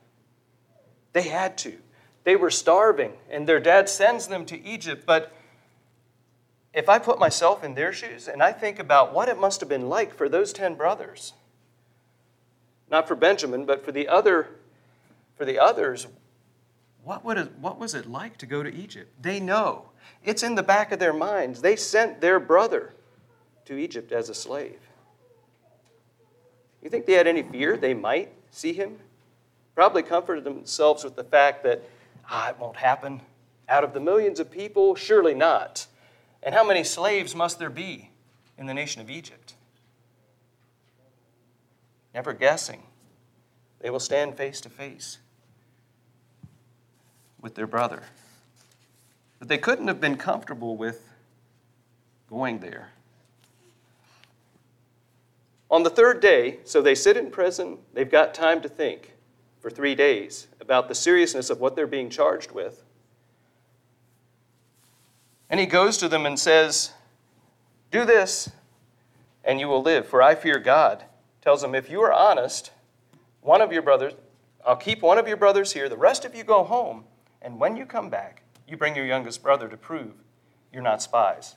They 1.12 1.22
had 1.22 1.56
to. 1.58 1.74
They 2.24 2.34
were 2.34 2.50
starving, 2.50 3.12
and 3.30 3.48
their 3.48 3.60
dad 3.60 3.88
sends 3.88 4.26
them 4.26 4.44
to 4.46 4.60
Egypt, 4.60 5.04
but 5.06 5.32
if 6.74 6.88
I 6.88 6.98
put 6.98 7.20
myself 7.20 7.62
in 7.62 7.74
their 7.74 7.92
shoes 7.92 8.26
and 8.26 8.42
I 8.42 8.50
think 8.50 8.80
about 8.80 9.14
what 9.14 9.28
it 9.28 9.38
must 9.38 9.60
have 9.60 9.68
been 9.68 9.88
like 9.88 10.12
for 10.12 10.28
those 10.28 10.52
10 10.52 10.74
brothers, 10.74 11.32
not 12.90 13.06
for 13.06 13.14
Benjamin, 13.14 13.64
but 13.64 13.84
for 13.84 13.92
the 13.92 14.08
other 14.08 14.48
for 15.36 15.44
the 15.44 15.60
others, 15.60 16.08
what, 17.04 17.24
would 17.24 17.38
it, 17.38 17.52
what 17.60 17.78
was 17.78 17.94
it 17.94 18.10
like 18.10 18.36
to 18.38 18.46
go 18.46 18.64
to 18.64 18.74
Egypt? 18.74 19.12
They 19.22 19.38
know. 19.38 19.90
It's 20.24 20.42
in 20.42 20.56
the 20.56 20.64
back 20.64 20.90
of 20.90 20.98
their 20.98 21.12
minds. 21.12 21.62
They 21.62 21.76
sent 21.76 22.20
their 22.20 22.40
brother 22.40 22.92
to 23.66 23.76
Egypt 23.78 24.10
as 24.10 24.28
a 24.28 24.34
slave. 24.34 24.87
You 26.82 26.90
think 26.90 27.06
they 27.06 27.14
had 27.14 27.26
any 27.26 27.42
fear 27.42 27.76
they 27.76 27.94
might 27.94 28.32
see 28.50 28.72
him? 28.72 28.98
Probably 29.74 30.02
comforted 30.02 30.44
themselves 30.44 31.04
with 31.04 31.16
the 31.16 31.24
fact 31.24 31.62
that, 31.64 31.82
ah, 32.28 32.50
it 32.50 32.58
won't 32.58 32.76
happen. 32.76 33.20
Out 33.68 33.84
of 33.84 33.92
the 33.92 34.00
millions 34.00 34.40
of 34.40 34.50
people, 34.50 34.94
surely 34.94 35.34
not. 35.34 35.86
And 36.42 36.54
how 36.54 36.64
many 36.64 36.84
slaves 36.84 37.34
must 37.34 37.58
there 37.58 37.70
be 37.70 38.10
in 38.56 38.66
the 38.66 38.74
nation 38.74 39.00
of 39.00 39.10
Egypt? 39.10 39.54
Never 42.14 42.32
guessing 42.32 42.82
They 43.80 43.90
will 43.90 44.00
stand 44.00 44.36
face 44.36 44.60
to 44.62 44.68
face 44.68 45.18
with 47.40 47.54
their 47.54 47.68
brother. 47.68 48.02
But 49.38 49.46
they 49.46 49.58
couldn't 49.58 49.86
have 49.86 50.00
been 50.00 50.16
comfortable 50.16 50.76
with 50.76 51.08
going 52.28 52.58
there. 52.58 52.90
On 55.70 55.82
the 55.82 55.90
third 55.90 56.20
day, 56.20 56.58
so 56.64 56.80
they 56.80 56.94
sit 56.94 57.16
in 57.16 57.30
prison, 57.30 57.78
they've 57.92 58.10
got 58.10 58.32
time 58.32 58.60
to 58.62 58.68
think 58.68 59.14
for 59.60 59.70
three 59.70 59.94
days 59.94 60.46
about 60.60 60.88
the 60.88 60.94
seriousness 60.94 61.50
of 61.50 61.60
what 61.60 61.76
they're 61.76 61.86
being 61.86 62.08
charged 62.08 62.52
with. 62.52 62.84
And 65.50 65.60
he 65.60 65.66
goes 65.66 65.98
to 65.98 66.08
them 66.08 66.26
and 66.26 66.38
says, 66.38 66.92
Do 67.90 68.04
this, 68.04 68.50
and 69.44 69.60
you 69.60 69.68
will 69.68 69.82
live, 69.82 70.06
for 70.06 70.22
I 70.22 70.34
fear 70.34 70.58
God. 70.58 71.04
Tells 71.42 71.62
them, 71.62 71.74
If 71.74 71.90
you 71.90 72.00
are 72.02 72.12
honest, 72.12 72.70
one 73.40 73.60
of 73.60 73.72
your 73.72 73.82
brothers, 73.82 74.14
I'll 74.66 74.76
keep 74.76 75.02
one 75.02 75.18
of 75.18 75.28
your 75.28 75.36
brothers 75.36 75.72
here, 75.72 75.88
the 75.88 75.96
rest 75.96 76.24
of 76.24 76.34
you 76.34 76.44
go 76.44 76.64
home, 76.64 77.04
and 77.40 77.58
when 77.58 77.76
you 77.76 77.86
come 77.86 78.10
back, 78.10 78.42
you 78.66 78.76
bring 78.76 78.94
your 78.94 79.06
youngest 79.06 79.42
brother 79.42 79.68
to 79.68 79.76
prove 79.76 80.12
you're 80.72 80.82
not 80.82 81.00
spies. 81.02 81.56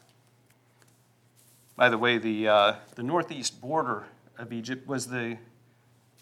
By 1.76 1.90
the 1.90 1.98
way, 1.98 2.18
the, 2.18 2.48
uh, 2.48 2.76
the 2.96 3.04
northeast 3.04 3.62
border 3.62 4.06
of 4.38 4.52
Egypt 4.52 4.88
was 4.88 5.08
the, 5.08 5.38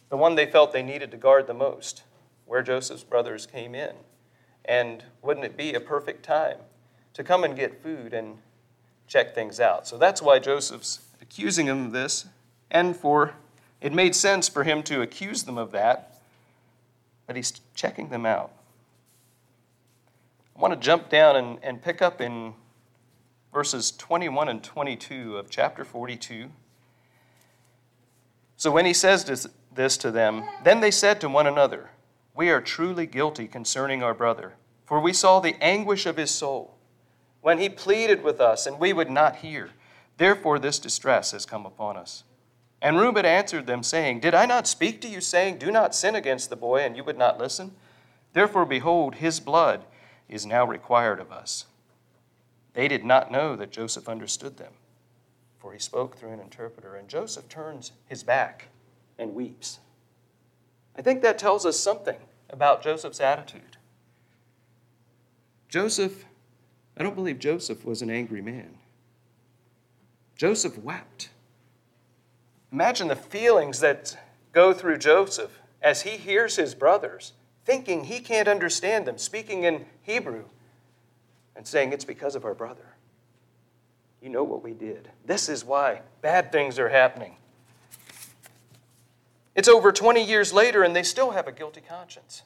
the 0.10 0.18
one 0.18 0.36
they 0.36 0.46
felt 0.46 0.74
they 0.74 0.84
needed 0.84 1.12
to 1.12 1.18
guard 1.18 1.48
the 1.48 1.54
most, 1.54 2.04
where 2.46 2.62
Joseph's 2.62 3.04
brothers 3.04 3.46
came 3.46 3.76
in. 3.76 3.96
And 4.66 5.04
wouldn't 5.22 5.46
it 5.46 5.58
be 5.58 5.74
a 5.74 5.80
perfect 5.80 6.24
time 6.24 6.58
to 7.14 7.24
come 7.24 7.44
and 7.44 7.56
get 7.56 7.82
food 7.82 8.14
and 8.14 8.38
check 9.08 9.34
things 9.34 9.60
out? 9.60 9.88
So 9.88 9.98
that's 9.98 10.22
why 10.22 10.40
Joseph's 10.40 11.02
accusing 11.22 11.66
them 11.66 11.88
of 11.88 11.92
this, 11.92 12.28
and 12.72 12.96
for 12.96 13.34
it 13.82 13.94
made 13.94 14.16
sense 14.16 14.48
for 14.50 14.64
him 14.64 14.84
to 14.84 15.02
accuse 15.02 15.44
them 15.44 15.58
of 15.58 15.72
that, 15.72 16.22
but 17.28 17.36
he's 17.36 17.54
checking 17.74 18.10
them 18.10 18.26
out. 18.26 18.52
I 20.56 20.62
want 20.62 20.74
to 20.74 20.80
jump 20.80 21.10
down 21.10 21.36
and, 21.38 21.60
and 21.64 21.82
pick 21.82 22.02
up 22.02 22.20
in 22.20 22.54
verses 23.54 23.92
21 23.92 24.50
and 24.50 24.64
22 24.64 25.38
of 25.38 25.50
chapter 25.50 25.84
42. 25.84 26.50
So 28.58 28.72
when 28.72 28.86
he 28.86 28.94
says 28.94 29.26
this, 29.26 29.48
this 29.74 29.98
to 29.98 30.12
them, 30.12 30.44
then 30.64 30.82
they 30.82 30.92
said 30.92 31.22
to 31.22 31.30
one 31.30 31.48
another, 31.48 31.92
We 32.36 32.50
are 32.50 32.62
truly 32.62 33.06
guilty 33.06 33.48
concerning 33.48 34.04
our 34.04 34.14
brother, 34.14 34.54
for 34.86 35.00
we 35.00 35.14
saw 35.14 35.40
the 35.40 35.56
anguish 35.62 36.06
of 36.06 36.18
his 36.18 36.32
soul 36.32 36.76
when 37.42 37.60
he 37.60 37.70
pleaded 37.70 38.24
with 38.24 38.42
us, 38.42 38.66
and 38.66 38.80
we 38.80 38.94
would 38.94 39.10
not 39.10 39.38
hear. 39.38 39.70
Therefore, 40.18 40.60
this 40.60 40.80
distress 40.80 41.32
has 41.32 41.46
come 41.46 41.66
upon 41.66 41.96
us. 41.96 42.24
And 42.82 42.98
Reuben 42.98 43.26
answered 43.26 43.66
them, 43.66 43.84
saying, 43.84 44.20
Did 44.20 44.34
I 44.34 44.46
not 44.46 44.68
speak 44.68 45.02
to 45.02 45.08
you, 45.08 45.22
saying, 45.22 45.58
Do 45.58 45.72
not 45.72 45.96
sin 45.96 46.16
against 46.16 46.50
the 46.50 46.56
boy, 46.56 46.82
and 46.82 46.96
you 46.96 47.04
would 47.04 47.18
not 47.18 47.40
listen? 47.40 47.72
Therefore, 48.34 48.66
behold, 48.66 49.16
his 49.16 49.40
blood 49.40 49.86
is 50.28 50.46
now 50.46 50.66
required 50.66 51.20
of 51.20 51.32
us. 51.32 51.66
They 52.80 52.88
did 52.88 53.04
not 53.04 53.30
know 53.30 53.58
that 53.58 53.72
Joseph 53.72 54.08
understood 54.08 54.56
them, 54.56 54.72
for 55.58 55.74
he 55.74 55.80
spoke 55.80 56.16
through 56.16 56.32
an 56.32 56.40
interpreter. 56.40 56.96
And 56.96 57.10
Joseph 57.10 57.50
turns 57.50 57.92
his 58.06 58.24
back 58.24 58.70
and 59.18 59.36
weeps. 59.36 59.80
I 60.98 61.02
think 61.02 61.22
that 61.22 61.38
tells 61.38 61.66
us 61.66 61.78
something 61.78 62.16
about 62.50 62.82
Joseph's 62.82 63.20
attitude. 63.20 63.76
Joseph, 65.68 66.24
I 66.96 67.04
don't 67.04 67.16
believe 67.16 67.38
Joseph 67.38 67.84
was 67.84 68.02
an 68.02 68.10
angry 68.10 68.42
man. 68.42 68.78
Joseph 70.38 70.78
wept. 70.78 71.32
Imagine 72.72 73.10
the 73.10 73.16
feelings 73.18 73.82
that 73.82 74.18
go 74.54 74.72
through 74.72 75.00
Joseph 75.00 75.60
as 75.82 76.04
he 76.04 76.12
hears 76.12 76.56
his 76.56 76.76
brothers, 76.76 77.34
thinking 77.66 78.06
he 78.06 78.22
can't 78.22 78.48
understand 78.48 79.06
them, 79.06 79.18
speaking 79.18 79.66
in 79.66 79.86
Hebrew, 80.02 80.46
and 81.60 81.68
saying, 81.68 81.92
It's 81.92 82.06
because 82.06 82.38
of 82.38 82.46
our 82.46 82.56
brother. 82.56 82.96
You 84.22 84.30
know 84.30 84.46
what 84.46 84.64
we 84.64 84.72
did. 84.72 85.10
This 85.26 85.50
is 85.50 85.66
why 85.66 86.02
bad 86.22 86.54
things 86.54 86.80
are 86.80 86.88
happening. 86.88 87.36
It's 89.56 89.68
over 89.68 89.92
20 89.92 90.24
years 90.24 90.54
later, 90.54 90.84
and 90.84 90.96
they 90.96 91.04
still 91.04 91.32
have 91.32 91.50
a 91.50 91.52
guilty 91.52 91.82
conscience. 91.82 92.44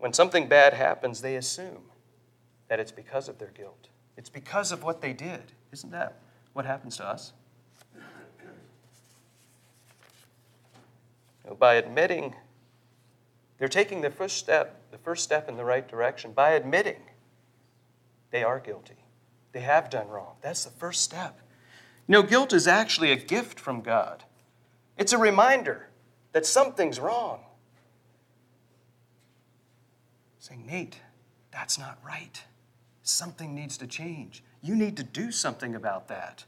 When 0.00 0.12
something 0.12 0.48
bad 0.48 0.74
happens, 0.74 1.22
they 1.22 1.36
assume 1.36 1.84
that 2.66 2.80
it's 2.80 2.90
because 2.90 3.28
of 3.28 3.38
their 3.38 3.52
guilt. 3.56 3.90
It's 4.16 4.28
because 4.28 4.72
of 4.72 4.82
what 4.82 5.00
they 5.00 5.12
did. 5.12 5.52
Isn't 5.70 5.92
that 5.92 6.18
what 6.52 6.66
happens 6.66 6.96
to 6.96 7.06
us? 7.06 7.32
You 11.44 11.50
know, 11.50 11.54
by 11.54 11.74
admitting, 11.74 12.34
they're 13.62 13.68
taking 13.68 14.00
the 14.00 14.10
first 14.10 14.38
step, 14.38 14.90
the 14.90 14.98
first 14.98 15.22
step 15.22 15.48
in 15.48 15.56
the 15.56 15.64
right 15.64 15.86
direction 15.86 16.32
by 16.32 16.50
admitting 16.50 17.00
they 18.32 18.42
are 18.42 18.58
guilty. 18.58 18.96
They 19.52 19.60
have 19.60 19.88
done 19.88 20.08
wrong. 20.08 20.34
That's 20.40 20.64
the 20.64 20.72
first 20.72 21.02
step. 21.02 21.38
Know, 22.08 22.24
guilt 22.24 22.52
is 22.52 22.66
actually 22.66 23.12
a 23.12 23.16
gift 23.16 23.60
from 23.60 23.80
God. 23.80 24.24
It's 24.98 25.12
a 25.12 25.16
reminder 25.18 25.90
that 26.32 26.44
something's 26.44 26.98
wrong. 26.98 27.44
Saying, 30.40 30.66
Nate, 30.66 30.98
that's 31.52 31.78
not 31.78 32.00
right. 32.04 32.42
Something 33.04 33.54
needs 33.54 33.78
to 33.78 33.86
change. 33.86 34.42
You 34.60 34.74
need 34.74 34.96
to 34.96 35.04
do 35.04 35.30
something 35.30 35.76
about 35.76 36.08
that. 36.08 36.46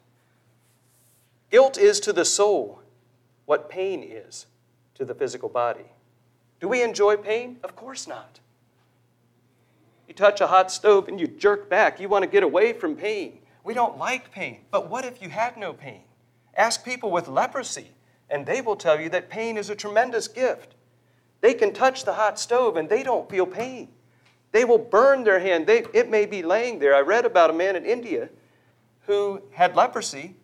Guilt 1.52 1.78
is 1.78 2.00
to 2.00 2.12
the 2.12 2.24
soul 2.24 2.82
what 3.44 3.70
pain 3.70 4.02
is 4.02 4.46
to 4.96 5.04
the 5.04 5.14
physical 5.14 5.48
body. 5.48 5.93
Do 6.64 6.68
we 6.68 6.82
enjoy 6.82 7.18
pain? 7.18 7.58
Of 7.62 7.76
course 7.76 8.06
not. 8.06 8.40
You 10.08 10.14
touch 10.14 10.40
a 10.40 10.46
hot 10.46 10.72
stove 10.72 11.08
and 11.08 11.20
you 11.20 11.26
jerk 11.26 11.68
back. 11.68 12.00
You 12.00 12.08
want 12.08 12.22
to 12.22 12.26
get 12.26 12.42
away 12.42 12.72
from 12.72 12.96
pain. 12.96 13.40
We 13.64 13.74
don't 13.74 13.98
like 13.98 14.30
pain. 14.30 14.60
But 14.70 14.88
what 14.88 15.04
if 15.04 15.20
you 15.20 15.28
had 15.28 15.58
no 15.58 15.74
pain? 15.74 16.04
Ask 16.56 16.82
people 16.82 17.10
with 17.10 17.28
leprosy, 17.28 17.88
and 18.30 18.46
they 18.46 18.62
will 18.62 18.76
tell 18.76 18.98
you 18.98 19.10
that 19.10 19.28
pain 19.28 19.58
is 19.58 19.68
a 19.68 19.74
tremendous 19.74 20.26
gift. 20.26 20.74
They 21.42 21.52
can 21.52 21.74
touch 21.74 22.06
the 22.06 22.14
hot 22.14 22.40
stove 22.40 22.78
and 22.78 22.88
they 22.88 23.02
don't 23.02 23.28
feel 23.28 23.44
pain. 23.44 23.90
They 24.52 24.64
will 24.64 24.78
burn 24.78 25.22
their 25.22 25.40
hand. 25.40 25.66
They, 25.66 25.84
it 25.92 26.08
may 26.08 26.24
be 26.24 26.42
laying 26.42 26.78
there. 26.78 26.96
I 26.96 27.00
read 27.00 27.26
about 27.26 27.50
a 27.50 27.52
man 27.52 27.76
in 27.76 27.84
India 27.84 28.30
who 29.00 29.42
had 29.52 29.76
leprosy, 29.76 30.34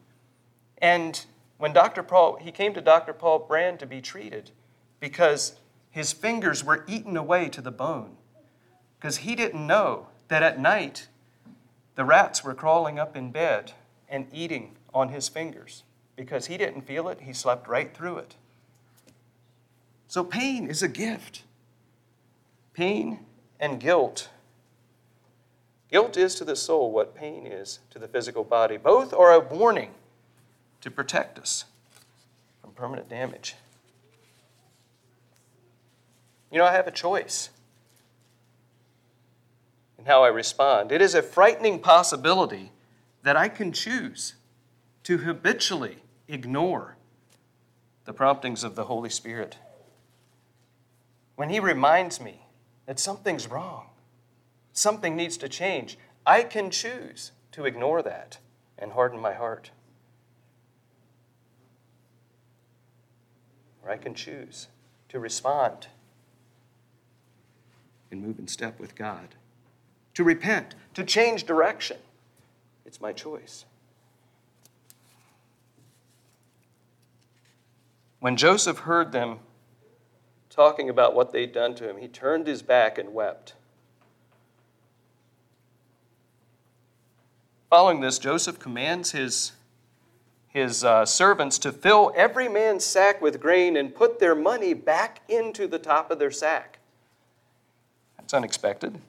and 0.83 1.25
when 1.57 1.73
Dr. 1.73 2.03
Paul, 2.03 2.37
he 2.37 2.53
came 2.53 2.75
to 2.75 2.83
Dr. 2.83 3.15
Paul 3.15 3.39
Brand 3.39 3.79
to 3.79 3.87
be 3.87 4.03
treated 4.03 4.51
because 5.01 5.55
his 5.91 6.13
fingers 6.13 6.65
were 6.65 6.85
eaten 6.87 7.17
away 7.17 7.49
to 7.49 7.61
the 7.61 7.71
bone. 7.71 8.17
Because 8.99 9.19
he 9.19 9.35
didn't 9.35 9.67
know 9.67 10.07
that 10.29 10.43
at 10.43 10.61
night 10.61 11.09
the 11.97 12.05
rats 12.05 12.45
were 12.45 12.55
crawling 12.55 12.99
up 12.99 13.17
in 13.17 13.31
bed 13.31 13.73
and 14.09 14.27
eating 14.33 14.77
on 14.95 15.09
his 15.09 15.29
fingers. 15.29 15.83
Because 16.17 16.47
he 16.47 16.57
didn't 16.57 16.83
feel 16.83 17.09
it, 17.09 17.21
he 17.23 17.33
slept 17.33 17.67
right 17.67 17.95
through 17.95 18.19
it. 18.19 18.37
So 20.07 20.25
pain 20.25 20.69
is 20.69 20.83
a 20.83 20.89
gift. 20.89 21.43
Pain 22.75 23.21
and 23.59 23.81
guilt. 23.81 24.29
Guilt 25.91 26.17
is 26.17 26.35
to 26.37 26.45
the 26.45 26.57
soul 26.57 26.93
what 26.93 27.15
pain 27.15 27.47
is 27.47 27.81
to 27.91 27.99
the 27.99 28.09
physical 28.09 28.45
body. 28.45 28.77
Both 28.77 29.13
are 29.13 29.33
a 29.33 29.41
warning 29.41 29.91
to 30.81 30.91
protect 30.91 31.39
us 31.39 31.65
from 32.61 32.73
permanent 32.73 33.09
damage. 33.09 33.57
You 36.51 36.59
know, 36.59 36.65
I 36.65 36.73
have 36.73 36.87
a 36.87 36.93
choice 36.93 37.51
in 39.99 40.07
how 40.07 40.25
I 40.25 40.29
respond. 40.29 40.91
It 40.91 41.01
is 41.01 41.15
a 41.15 41.23
frightening 41.23 41.79
possibility 41.79 42.73
that 43.23 43.37
I 43.37 43.49
can 43.49 43.73
choose 43.73 44.35
to 45.05 45.19
habitually 45.19 45.99
ignore 46.27 46.97
the 48.05 48.13
promptings 48.13 48.65
of 48.65 48.75
the 48.75 48.85
Holy 48.85 49.11
Spirit. 49.11 49.59
When 51.37 51.51
He 51.51 51.61
reminds 51.61 52.21
me 52.21 52.47
that 52.87 52.99
something's 52.99 53.49
wrong, 53.49 53.87
something 54.73 55.15
needs 55.15 55.37
to 55.39 55.49
change, 55.49 55.99
I 56.27 56.43
can 56.43 56.71
choose 56.71 57.33
to 57.53 57.65
ignore 57.65 58.03
that 58.03 58.39
and 58.79 58.93
harden 58.93 59.21
my 59.21 59.35
heart. 59.35 59.71
Or 63.83 63.91
I 63.91 63.97
can 63.97 64.15
choose 64.15 64.69
to 65.09 65.21
respond 65.21 65.87
and 68.11 68.23
move 68.23 68.39
in 68.39 68.49
step 68.49 68.79
with 68.81 68.95
God, 68.95 69.35
to 70.15 70.25
repent, 70.25 70.75
to 70.95 71.05
change 71.05 71.45
direction. 71.45 71.99
It's 72.85 73.01
my 73.01 73.13
choice. 73.13 73.65
When 78.21 78.37
Joseph 78.37 78.81
heard 78.81 79.13
them 79.13 79.39
talking 80.51 80.91
about 80.91 81.15
what 81.15 81.33
they'd 81.33 81.53
done 81.53 81.75
to 81.77 81.89
him, 81.89 81.97
he 81.99 82.09
turned 82.09 82.47
his 82.47 82.63
back 82.63 82.99
and 82.99 83.15
wept. 83.15 83.55
Following 87.71 88.01
this, 88.01 88.19
Joseph 88.19 88.59
commands 88.59 89.13
his, 89.13 89.53
his 90.49 90.85
uh, 90.85 91.07
servants 91.07 91.57
to 91.59 91.73
fill 91.73 92.13
every 92.17 92.49
man's 92.49 92.85
sack 92.85 93.23
with 93.23 93.41
grain 93.41 93.77
and 93.77 93.95
put 93.95 94.19
their 94.19 94.35
money 94.35 94.75
back 94.75 95.23
into 95.29 95.67
the 95.67 95.79
top 95.79 96.11
of 96.11 96.19
their 96.19 96.33
sack. 96.33 96.70
That's 98.31 98.39
unexpected. 98.45 99.01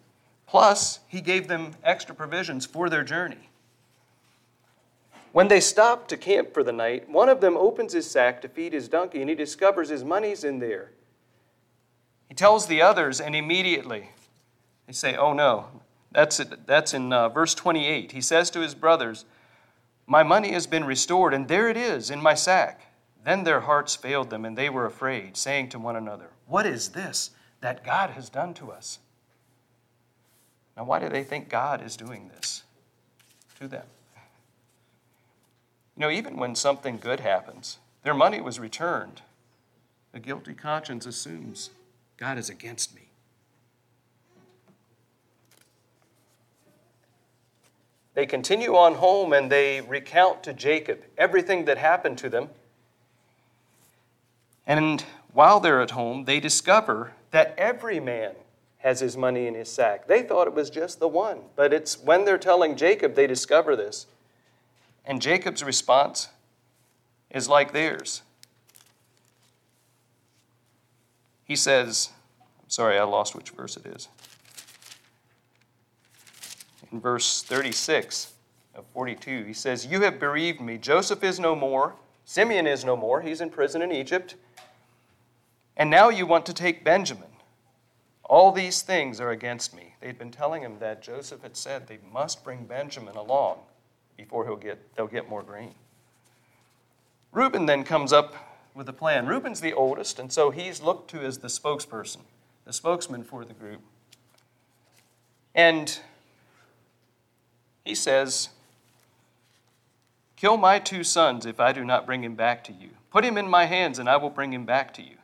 Plus, 0.47 0.99
he 1.07 1.21
gave 1.21 1.47
them 1.47 1.75
extra 1.83 2.15
provisions 2.15 2.65
for 2.65 2.89
their 2.89 3.03
journey. 3.03 3.49
When 5.31 5.47
they 5.47 5.59
stop 5.59 6.07
to 6.07 6.17
camp 6.17 6.55
for 6.55 6.63
the 6.63 6.71
night, 6.71 7.07
one 7.07 7.29
of 7.29 7.39
them 7.39 7.55
opens 7.55 7.93
his 7.93 8.09
sack 8.09 8.41
to 8.41 8.49
feed 8.49 8.73
his 8.73 8.87
donkey, 8.87 9.21
and 9.21 9.29
he 9.29 9.35
discovers 9.35 9.89
his 9.89 10.03
money's 10.03 10.43
in 10.43 10.57
there. 10.57 10.89
He 12.29 12.33
tells 12.33 12.65
the 12.65 12.81
others, 12.81 13.21
and 13.21 13.35
immediately 13.35 14.09
they 14.87 14.93
say, 14.93 15.15
Oh 15.15 15.33
no. 15.33 15.67
That's, 16.11 16.39
it. 16.39 16.65
That's 16.65 16.95
in 16.95 17.13
uh, 17.13 17.29
verse 17.29 17.53
28. 17.53 18.13
He 18.13 18.21
says 18.21 18.49
to 18.49 18.61
his 18.61 18.73
brothers, 18.73 19.25
My 20.07 20.23
money 20.23 20.51
has 20.53 20.65
been 20.65 20.83
restored, 20.83 21.35
and 21.35 21.47
there 21.47 21.69
it 21.69 21.77
is 21.77 22.09
in 22.09 22.23
my 22.23 22.33
sack. 22.33 22.87
Then 23.23 23.43
their 23.43 23.61
hearts 23.61 23.95
failed 23.95 24.31
them, 24.31 24.45
and 24.45 24.57
they 24.57 24.67
were 24.71 24.87
afraid, 24.87 25.37
saying 25.37 25.69
to 25.69 25.79
one 25.79 25.95
another, 25.95 26.31
What 26.47 26.65
is 26.65 26.89
this 26.89 27.29
that 27.61 27.83
God 27.83 28.09
has 28.09 28.27
done 28.27 28.55
to 28.55 28.71
us? 28.71 28.97
Now, 30.75 30.85
why 30.85 30.99
do 30.99 31.09
they 31.09 31.23
think 31.23 31.49
God 31.49 31.83
is 31.83 31.95
doing 31.97 32.29
this 32.33 32.63
to 33.59 33.67
them? 33.67 33.85
You 35.95 36.01
know, 36.01 36.09
even 36.09 36.37
when 36.37 36.55
something 36.55 36.97
good 36.97 37.19
happens, 37.19 37.77
their 38.03 38.13
money 38.13 38.41
was 38.41 38.59
returned. 38.59 39.21
A 40.13 40.19
guilty 40.19 40.53
conscience 40.53 41.05
assumes 41.05 41.69
God 42.17 42.37
is 42.37 42.49
against 42.49 42.95
me. 42.95 43.01
They 48.13 48.25
continue 48.25 48.75
on 48.75 48.95
home 48.95 49.33
and 49.33 49.51
they 49.51 49.81
recount 49.81 50.43
to 50.43 50.53
Jacob 50.53 51.01
everything 51.17 51.65
that 51.65 51.77
happened 51.77 52.17
to 52.19 52.29
them. 52.29 52.49
And 54.67 55.03
while 55.33 55.59
they're 55.59 55.81
at 55.81 55.91
home, 55.91 56.25
they 56.25 56.39
discover 56.39 57.13
that 57.31 57.53
every 57.57 57.99
man 57.99 58.33
has 58.81 58.99
his 58.99 59.15
money 59.15 59.47
in 59.47 59.53
his 59.53 59.69
sack. 59.69 60.07
They 60.07 60.23
thought 60.23 60.47
it 60.47 60.53
was 60.53 60.69
just 60.69 60.99
the 60.99 61.07
one, 61.07 61.39
but 61.55 61.71
it's 61.71 61.99
when 61.99 62.25
they're 62.25 62.37
telling 62.37 62.75
Jacob 62.75 63.15
they 63.15 63.27
discover 63.27 63.75
this. 63.75 64.07
And 65.05 65.21
Jacob's 65.21 65.63
response 65.63 66.29
is 67.29 67.47
like 67.47 67.73
theirs. 67.73 68.23
He 71.43 71.55
says, 71.55 72.09
I'm 72.41 72.69
sorry, 72.69 72.97
I 72.97 73.03
lost 73.03 73.35
which 73.35 73.51
verse 73.51 73.77
it 73.77 73.85
is. 73.85 74.07
In 76.91 76.99
verse 76.99 77.43
36 77.43 78.33
of 78.75 78.85
42, 78.93 79.43
he 79.43 79.53
says, 79.53 79.85
You 79.85 80.01
have 80.01 80.19
bereaved 80.19 80.59
me. 80.59 80.77
Joseph 80.77 81.23
is 81.23 81.39
no 81.39 81.55
more. 81.55 81.95
Simeon 82.25 82.67
is 82.67 82.83
no 82.83 82.95
more. 82.95 83.21
He's 83.21 83.41
in 83.41 83.49
prison 83.49 83.81
in 83.81 83.91
Egypt. 83.91 84.35
And 85.77 85.89
now 85.89 86.09
you 86.09 86.25
want 86.25 86.45
to 86.47 86.53
take 86.53 86.83
Benjamin. 86.83 87.30
All 88.31 88.53
these 88.53 88.81
things 88.81 89.19
are 89.19 89.31
against 89.31 89.75
me. 89.75 89.95
They'd 89.99 90.17
been 90.17 90.31
telling 90.31 90.61
him 90.61 90.79
that 90.79 91.01
Joseph 91.01 91.41
had 91.41 91.57
said 91.57 91.85
they 91.85 91.99
must 92.13 92.45
bring 92.45 92.63
Benjamin 92.63 93.17
along 93.17 93.57
before 94.15 94.45
he'll 94.45 94.55
get, 94.55 94.95
they'll 94.95 95.05
get 95.07 95.27
more 95.27 95.43
grain. 95.43 95.75
Reuben 97.33 97.65
then 97.65 97.83
comes 97.83 98.13
up 98.13 98.33
with 98.73 98.87
a 98.87 98.93
plan. 98.93 99.27
Reuben's 99.27 99.59
the 99.59 99.73
oldest, 99.73 100.17
and 100.17 100.31
so 100.31 100.49
he's 100.49 100.81
looked 100.81 101.09
to 101.11 101.19
as 101.19 101.39
the 101.39 101.49
spokesperson, 101.49 102.21
the 102.63 102.71
spokesman 102.71 103.25
for 103.25 103.43
the 103.43 103.53
group. 103.53 103.81
And 105.53 105.99
he 107.83 107.93
says, 107.93 108.47
Kill 110.37 110.55
my 110.55 110.79
two 110.79 111.03
sons 111.03 111.45
if 111.45 111.59
I 111.59 111.73
do 111.73 111.83
not 111.83 112.05
bring 112.05 112.23
him 112.23 112.35
back 112.35 112.63
to 112.63 112.71
you. 112.71 112.91
Put 113.09 113.25
him 113.25 113.37
in 113.37 113.49
my 113.49 113.65
hands, 113.65 113.99
and 113.99 114.07
I 114.07 114.15
will 114.15 114.29
bring 114.29 114.53
him 114.53 114.63
back 114.63 114.93
to 114.93 115.01
you. 115.01 115.17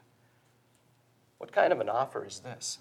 What 1.38 1.52
kind 1.52 1.72
of 1.72 1.80
an 1.80 1.90
offer 1.90 2.26
is 2.26 2.40
this? 2.40 2.80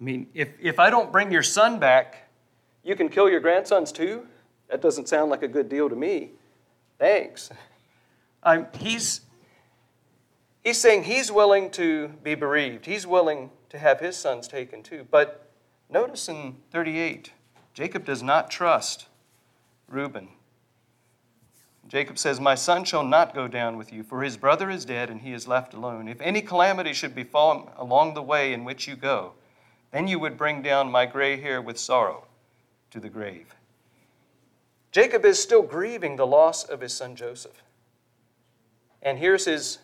I 0.00 0.04
mean, 0.04 0.26
if, 0.34 0.48
if 0.60 0.78
I 0.78 0.90
don't 0.90 1.12
bring 1.12 1.30
your 1.30 1.42
son 1.42 1.78
back, 1.78 2.28
you 2.82 2.96
can 2.96 3.08
kill 3.08 3.30
your 3.30 3.40
grandsons 3.40 3.92
too? 3.92 4.26
That 4.68 4.80
doesn't 4.82 5.08
sound 5.08 5.30
like 5.30 5.42
a 5.42 5.48
good 5.48 5.68
deal 5.68 5.88
to 5.88 5.94
me. 5.94 6.30
Thanks. 6.98 7.50
I'm, 8.42 8.66
he's, 8.78 9.20
he's 10.64 10.80
saying 10.80 11.04
he's 11.04 11.30
willing 11.30 11.70
to 11.72 12.08
be 12.22 12.34
bereaved. 12.34 12.86
He's 12.86 13.06
willing 13.06 13.50
to 13.68 13.78
have 13.78 14.00
his 14.00 14.16
sons 14.16 14.48
taken 14.48 14.82
too. 14.82 15.06
But 15.10 15.50
notice 15.88 16.28
in 16.28 16.56
38, 16.72 17.32
Jacob 17.74 18.04
does 18.04 18.22
not 18.22 18.50
trust 18.50 19.06
Reuben. 19.88 20.28
Jacob 21.88 22.18
says, 22.18 22.40
My 22.40 22.54
son 22.54 22.84
shall 22.84 23.04
not 23.04 23.34
go 23.34 23.48
down 23.48 23.76
with 23.76 23.92
you, 23.92 24.02
for 24.02 24.22
his 24.22 24.36
brother 24.36 24.70
is 24.70 24.84
dead 24.84 25.10
and 25.10 25.20
he 25.20 25.32
is 25.32 25.48
left 25.48 25.74
alone. 25.74 26.08
If 26.08 26.20
any 26.20 26.40
calamity 26.40 26.92
should 26.92 27.14
befall 27.14 27.72
along 27.76 28.14
the 28.14 28.22
way 28.22 28.52
in 28.52 28.64
which 28.64 28.86
you 28.86 28.96
go, 28.96 29.32
then 29.90 30.08
you 30.08 30.18
would 30.18 30.38
bring 30.38 30.62
down 30.62 30.90
my 30.90 31.06
gray 31.06 31.40
hair 31.40 31.60
with 31.60 31.78
sorrow 31.78 32.24
to 32.90 33.00
the 33.00 33.08
grave. 33.08 33.54
Jacob 34.90 35.24
is 35.24 35.42
still 35.42 35.62
grieving 35.62 36.16
the 36.16 36.26
loss 36.26 36.64
of 36.64 36.80
his 36.80 36.92
son 36.92 37.16
Joseph. 37.16 37.62
And 39.02 39.18
here's 39.18 39.46
his 39.46 39.78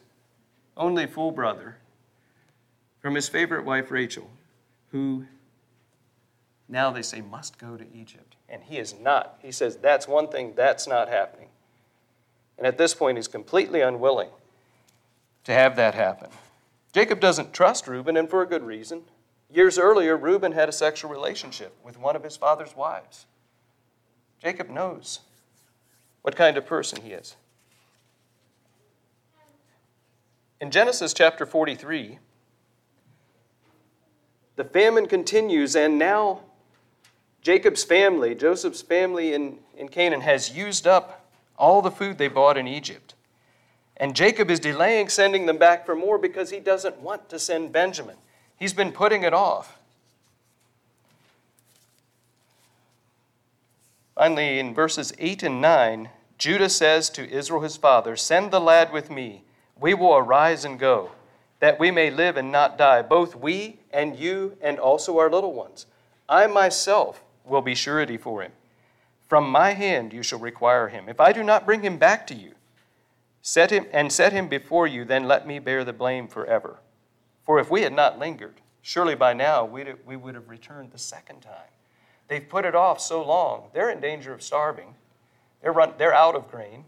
only 0.76 1.06
full 1.06 1.32
brother 1.32 1.78
from 3.00 3.14
his 3.14 3.28
favorite 3.28 3.64
wife 3.64 3.90
Rachel, 3.90 4.30
who 4.92 5.26
now 6.68 6.90
they 6.90 7.02
say 7.02 7.20
must 7.20 7.58
go 7.58 7.76
to 7.76 7.84
Egypt. 7.94 8.36
And 8.48 8.62
he 8.62 8.78
is 8.78 8.94
not. 8.98 9.38
He 9.42 9.50
says 9.50 9.76
that's 9.76 10.06
one 10.06 10.28
thing 10.28 10.52
that's 10.54 10.86
not 10.86 11.08
happening. 11.08 11.47
And 12.58 12.66
at 12.66 12.76
this 12.76 12.92
point, 12.92 13.16
he's 13.16 13.28
completely 13.28 13.80
unwilling 13.80 14.30
to 15.44 15.52
have 15.52 15.76
that 15.76 15.94
happen. 15.94 16.28
Jacob 16.92 17.20
doesn't 17.20 17.52
trust 17.52 17.86
Reuben, 17.86 18.16
and 18.16 18.28
for 18.28 18.42
a 18.42 18.46
good 18.46 18.64
reason. 18.64 19.02
Years 19.50 19.78
earlier, 19.78 20.16
Reuben 20.16 20.52
had 20.52 20.68
a 20.68 20.72
sexual 20.72 21.10
relationship 21.10 21.74
with 21.82 21.98
one 21.98 22.16
of 22.16 22.24
his 22.24 22.36
father's 22.36 22.74
wives. 22.76 23.26
Jacob 24.42 24.68
knows 24.68 25.20
what 26.22 26.36
kind 26.36 26.56
of 26.56 26.66
person 26.66 27.00
he 27.02 27.12
is. 27.12 27.36
In 30.60 30.70
Genesis 30.70 31.14
chapter 31.14 31.46
43, 31.46 32.18
the 34.56 34.64
famine 34.64 35.06
continues, 35.06 35.76
and 35.76 35.98
now 35.98 36.40
Jacob's 37.42 37.84
family, 37.84 38.34
Joseph's 38.34 38.82
family 38.82 39.32
in, 39.32 39.58
in 39.76 39.88
Canaan, 39.88 40.20
has 40.20 40.54
used 40.54 40.86
up 40.86 41.17
all 41.58 41.82
the 41.82 41.90
food 41.90 42.16
they 42.16 42.28
bought 42.28 42.56
in 42.56 42.66
Egypt. 42.66 43.14
And 43.96 44.14
Jacob 44.14 44.50
is 44.50 44.60
delaying 44.60 45.08
sending 45.08 45.46
them 45.46 45.58
back 45.58 45.84
for 45.84 45.96
more 45.96 46.18
because 46.18 46.50
he 46.50 46.60
doesn't 46.60 47.00
want 47.00 47.28
to 47.28 47.38
send 47.38 47.72
Benjamin. 47.72 48.16
He's 48.56 48.72
been 48.72 48.92
putting 48.92 49.24
it 49.24 49.34
off. 49.34 49.78
Finally, 54.14 54.58
in 54.58 54.74
verses 54.74 55.12
8 55.18 55.44
and 55.44 55.60
9, 55.60 56.10
Judah 56.38 56.68
says 56.68 57.10
to 57.10 57.28
Israel 57.28 57.60
his 57.60 57.76
father, 57.76 58.16
Send 58.16 58.50
the 58.50 58.60
lad 58.60 58.92
with 58.92 59.10
me. 59.10 59.42
We 59.80 59.94
will 59.94 60.16
arise 60.16 60.64
and 60.64 60.78
go, 60.78 61.12
that 61.60 61.78
we 61.78 61.90
may 61.90 62.10
live 62.10 62.36
and 62.36 62.50
not 62.50 62.78
die, 62.78 63.02
both 63.02 63.36
we 63.36 63.78
and 63.92 64.18
you 64.18 64.56
and 64.60 64.78
also 64.78 65.18
our 65.18 65.30
little 65.30 65.52
ones. 65.52 65.86
I 66.28 66.46
myself 66.46 67.22
will 67.44 67.62
be 67.62 67.74
surety 67.74 68.16
for 68.16 68.42
him. 68.42 68.52
From 69.28 69.50
my 69.50 69.72
hand 69.74 70.12
you 70.12 70.22
shall 70.22 70.38
require 70.38 70.88
him. 70.88 71.08
If 71.08 71.20
I 71.20 71.32
do 71.32 71.42
not 71.44 71.66
bring 71.66 71.82
him 71.82 71.98
back 71.98 72.26
to 72.28 72.34
you, 72.34 72.52
set 73.42 73.70
him 73.70 73.86
and 73.92 74.10
set 74.10 74.32
him 74.32 74.48
before 74.48 74.86
you, 74.86 75.04
then 75.04 75.28
let 75.28 75.46
me 75.46 75.58
bear 75.58 75.84
the 75.84 75.92
blame 75.92 76.26
forever. 76.26 76.78
For 77.44 77.58
if 77.58 77.70
we 77.70 77.82
had 77.82 77.92
not 77.92 78.18
lingered, 78.18 78.60
surely 78.80 79.14
by 79.14 79.34
now 79.34 79.64
we'd, 79.64 79.94
we 80.06 80.16
would 80.16 80.34
have 80.34 80.48
returned 80.48 80.92
the 80.92 80.98
second 80.98 81.40
time. 81.40 81.70
They've 82.28 82.46
put 82.46 82.64
it 82.64 82.74
off 82.74 83.00
so 83.00 83.24
long, 83.24 83.68
they're 83.72 83.90
in 83.90 84.00
danger 84.00 84.32
of 84.32 84.42
starving. 84.42 84.94
They're, 85.62 85.72
run, 85.72 85.92
they're 85.98 86.14
out 86.14 86.34
of 86.34 86.50
grain. 86.50 86.84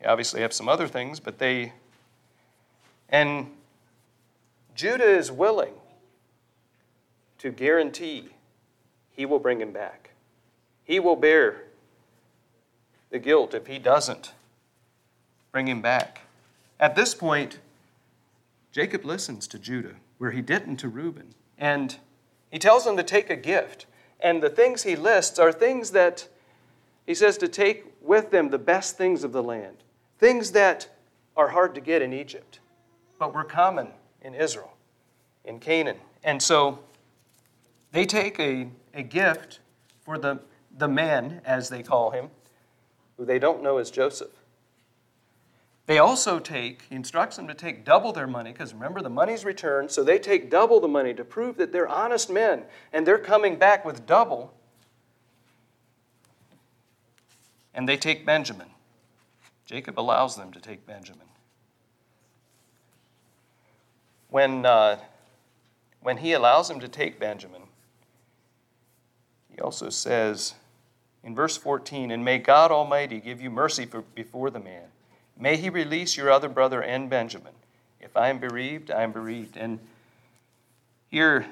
They 0.00 0.06
obviously 0.06 0.40
have 0.40 0.52
some 0.52 0.68
other 0.68 0.88
things, 0.88 1.20
but 1.20 1.38
they. 1.38 1.72
And 3.08 3.50
Judah 4.74 5.08
is 5.08 5.30
willing 5.30 5.74
to 7.38 7.50
guarantee 7.50 8.30
he 9.12 9.26
will 9.26 9.38
bring 9.38 9.60
him 9.60 9.72
back. 9.72 10.05
He 10.86 11.00
will 11.00 11.16
bear 11.16 11.64
the 13.10 13.18
guilt 13.18 13.52
if 13.52 13.66
he 13.66 13.78
doesn't 13.78 14.32
bring 15.52 15.66
him 15.68 15.82
back. 15.82 16.22
At 16.78 16.94
this 16.94 17.14
point, 17.14 17.58
Jacob 18.72 19.04
listens 19.04 19.46
to 19.48 19.58
Judah, 19.58 19.96
where 20.18 20.30
he 20.30 20.40
didn't 20.40 20.76
to 20.76 20.88
Reuben. 20.88 21.34
And 21.58 21.96
he 22.50 22.58
tells 22.58 22.86
him 22.86 22.96
to 22.96 23.02
take 23.02 23.30
a 23.30 23.36
gift. 23.36 23.86
And 24.20 24.42
the 24.42 24.50
things 24.50 24.84
he 24.84 24.96
lists 24.96 25.38
are 25.38 25.52
things 25.52 25.90
that 25.90 26.28
he 27.06 27.14
says 27.14 27.36
to 27.38 27.48
take 27.48 27.84
with 28.00 28.30
them 28.30 28.50
the 28.50 28.58
best 28.58 28.96
things 28.96 29.24
of 29.24 29.32
the 29.32 29.42
land, 29.42 29.78
things 30.18 30.52
that 30.52 30.88
are 31.36 31.48
hard 31.48 31.74
to 31.74 31.80
get 31.80 32.02
in 32.02 32.12
Egypt, 32.12 32.60
but 33.18 33.34
were 33.34 33.44
common 33.44 33.88
in 34.22 34.34
Israel, 34.34 34.72
in 35.44 35.58
Canaan. 35.58 35.98
And 36.22 36.42
so 36.42 36.78
they 37.92 38.04
take 38.04 38.38
a, 38.38 38.68
a 38.94 39.02
gift 39.02 39.60
for 40.04 40.18
the 40.18 40.40
the 40.76 40.88
men, 40.88 41.40
as 41.44 41.68
they 41.68 41.82
call 41.82 42.10
him, 42.10 42.30
who 43.16 43.24
they 43.24 43.38
don't 43.38 43.62
know 43.62 43.78
as 43.78 43.90
Joseph. 43.90 44.30
They 45.86 45.98
also 45.98 46.40
take, 46.40 46.82
he 46.90 46.96
instructs 46.96 47.36
them 47.36 47.46
to 47.46 47.54
take 47.54 47.84
double 47.84 48.12
their 48.12 48.26
money, 48.26 48.52
because 48.52 48.74
remember, 48.74 49.00
the 49.00 49.08
money's 49.08 49.44
returned, 49.44 49.90
so 49.90 50.02
they 50.02 50.18
take 50.18 50.50
double 50.50 50.80
the 50.80 50.88
money 50.88 51.14
to 51.14 51.24
prove 51.24 51.56
that 51.58 51.72
they're 51.72 51.88
honest 51.88 52.28
men, 52.28 52.64
and 52.92 53.06
they're 53.06 53.18
coming 53.18 53.56
back 53.56 53.84
with 53.84 54.04
double. 54.04 54.52
And 57.72 57.88
they 57.88 57.96
take 57.96 58.26
Benjamin. 58.26 58.68
Jacob 59.64 59.98
allows 59.98 60.36
them 60.36 60.52
to 60.52 60.60
take 60.60 60.86
Benjamin. 60.86 61.26
When, 64.28 64.66
uh, 64.66 64.98
when 66.00 66.16
he 66.16 66.32
allows 66.32 66.68
them 66.68 66.80
to 66.80 66.88
take 66.88 67.20
Benjamin, 67.20 67.62
he 69.50 69.60
also 69.60 69.88
says 69.88 70.54
in 71.26 71.34
verse 71.34 71.58
14, 71.58 72.10
And 72.10 72.24
may 72.24 72.38
God 72.38 72.70
Almighty 72.70 73.20
give 73.20 73.42
you 73.42 73.50
mercy 73.50 73.84
for, 73.84 74.00
before 74.14 74.48
the 74.48 74.60
man 74.60 74.84
May 75.38 75.56
he 75.56 75.68
release 75.68 76.16
your 76.16 76.30
other 76.30 76.48
brother 76.48 76.82
and 76.82 77.10
Benjamin. 77.10 77.52
If 78.00 78.16
I 78.16 78.28
am 78.28 78.38
bereaved, 78.38 78.90
I 78.90 79.02
am 79.02 79.12
bereaved. 79.12 79.56
And 79.56 79.78
here, 81.08 81.46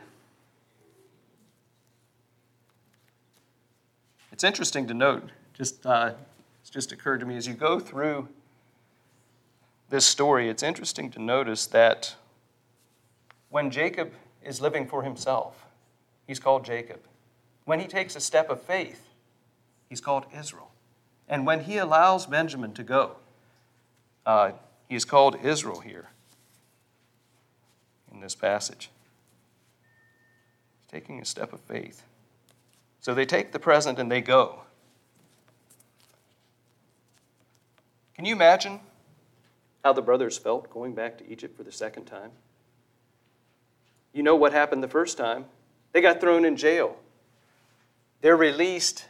it's 4.32 4.44
interesting 4.44 4.86
to 4.86 4.94
note, 4.94 5.30
just, 5.52 5.84
uh, 5.84 6.12
it's 6.62 6.70
just 6.70 6.92
occurred 6.92 7.20
to 7.20 7.26
me 7.26 7.36
as 7.36 7.46
you 7.46 7.54
go 7.54 7.78
through 7.78 8.28
this 9.90 10.06
story, 10.06 10.48
it's 10.48 10.62
interesting 10.62 11.10
to 11.10 11.20
notice 11.20 11.66
that 11.66 12.14
when 13.50 13.70
Jacob 13.70 14.12
is 14.42 14.60
living 14.60 14.86
for 14.86 15.02
himself, 15.02 15.66
he's 16.26 16.40
called 16.40 16.64
Jacob. 16.64 17.00
When 17.66 17.78
he 17.78 17.86
takes 17.86 18.16
a 18.16 18.20
step 18.20 18.48
of 18.48 18.62
faith, 18.62 19.03
he's 19.94 20.00
called 20.00 20.26
Israel. 20.36 20.72
And 21.28 21.46
when 21.46 21.60
he 21.60 21.78
allows 21.78 22.26
Benjamin 22.26 22.72
to 22.74 22.82
go, 22.82 23.14
uh, 24.26 24.50
he 24.88 24.96
is 24.96 25.04
called 25.04 25.36
Israel 25.44 25.78
here 25.78 26.08
in 28.12 28.18
this 28.18 28.34
passage. 28.34 28.90
He's 30.80 31.00
taking 31.00 31.20
a 31.20 31.24
step 31.24 31.52
of 31.52 31.60
faith. 31.60 32.02
So 32.98 33.14
they 33.14 33.24
take 33.24 33.52
the 33.52 33.60
present 33.60 34.00
and 34.00 34.10
they 34.10 34.20
go. 34.20 34.62
Can 38.16 38.24
you 38.24 38.34
imagine 38.34 38.80
how 39.84 39.92
the 39.92 40.02
brothers 40.02 40.36
felt 40.36 40.70
going 40.70 40.92
back 40.92 41.18
to 41.18 41.30
Egypt 41.30 41.56
for 41.56 41.62
the 41.62 41.70
second 41.70 42.06
time? 42.06 42.32
You 44.12 44.24
know 44.24 44.34
what 44.34 44.52
happened 44.52 44.82
the 44.82 44.88
first 44.88 45.16
time. 45.16 45.44
They 45.92 46.00
got 46.00 46.20
thrown 46.20 46.44
in 46.44 46.56
jail. 46.56 46.96
They're 48.22 48.36
released 48.36 49.06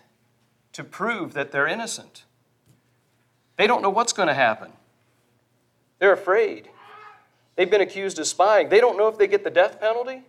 to 0.75 0.85
prove 0.85 1.33
that 1.35 1.51
they're 1.51 1.67
innocent. 1.67 2.25
They 3.57 3.67
don't 3.67 3.81
know 3.81 3.91
what's 3.91 4.13
going 4.13 4.29
to 4.29 4.35
happen. 4.35 4.73
They're 5.99 6.13
afraid. 6.13 6.69
They've 7.57 7.71
been 7.71 7.81
accused 7.81 8.19
of 8.19 8.27
spying. 8.27 8.69
They 8.69 8.81
don't 8.81 8.99
know 8.99 9.09
if 9.09 9.17
they 9.17 9.29
get 9.29 9.45
the 9.45 9.51
death 9.51 9.81
penalty 9.81 10.23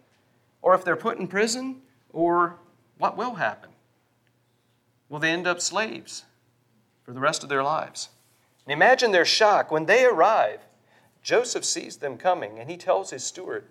or 0.61 0.75
if 0.75 0.83
they're 0.83 0.95
put 0.95 1.17
in 1.17 1.27
prison 1.27 1.81
or 2.13 2.55
what 2.97 3.17
will 3.17 3.35
happen. 3.35 3.71
Will 5.09 5.19
they 5.19 5.31
end 5.31 5.47
up 5.47 5.59
slaves 5.59 6.23
for 7.03 7.11
the 7.11 7.19
rest 7.19 7.43
of 7.43 7.49
their 7.49 7.63
lives? 7.63 8.09
And 8.65 8.73
imagine 8.73 9.11
their 9.11 9.25
shock 9.25 9.71
when 9.71 9.85
they 9.85 10.05
arrive. 10.05 10.59
Joseph 11.23 11.65
sees 11.65 11.97
them 11.97 12.17
coming 12.17 12.59
and 12.59 12.69
he 12.69 12.77
tells 12.77 13.09
his 13.09 13.23
steward, 13.23 13.65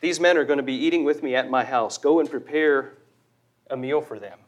These 0.00 0.20
men 0.20 0.36
are 0.36 0.44
going 0.44 0.58
to 0.58 0.62
be 0.62 0.74
eating 0.74 1.04
with 1.04 1.22
me 1.22 1.34
at 1.34 1.48
my 1.50 1.64
house. 1.64 1.96
Go 1.96 2.20
and 2.20 2.30
prepare 2.30 2.92
a 3.70 3.76
meal 3.76 4.02
for 4.02 4.18
them. 4.18 4.38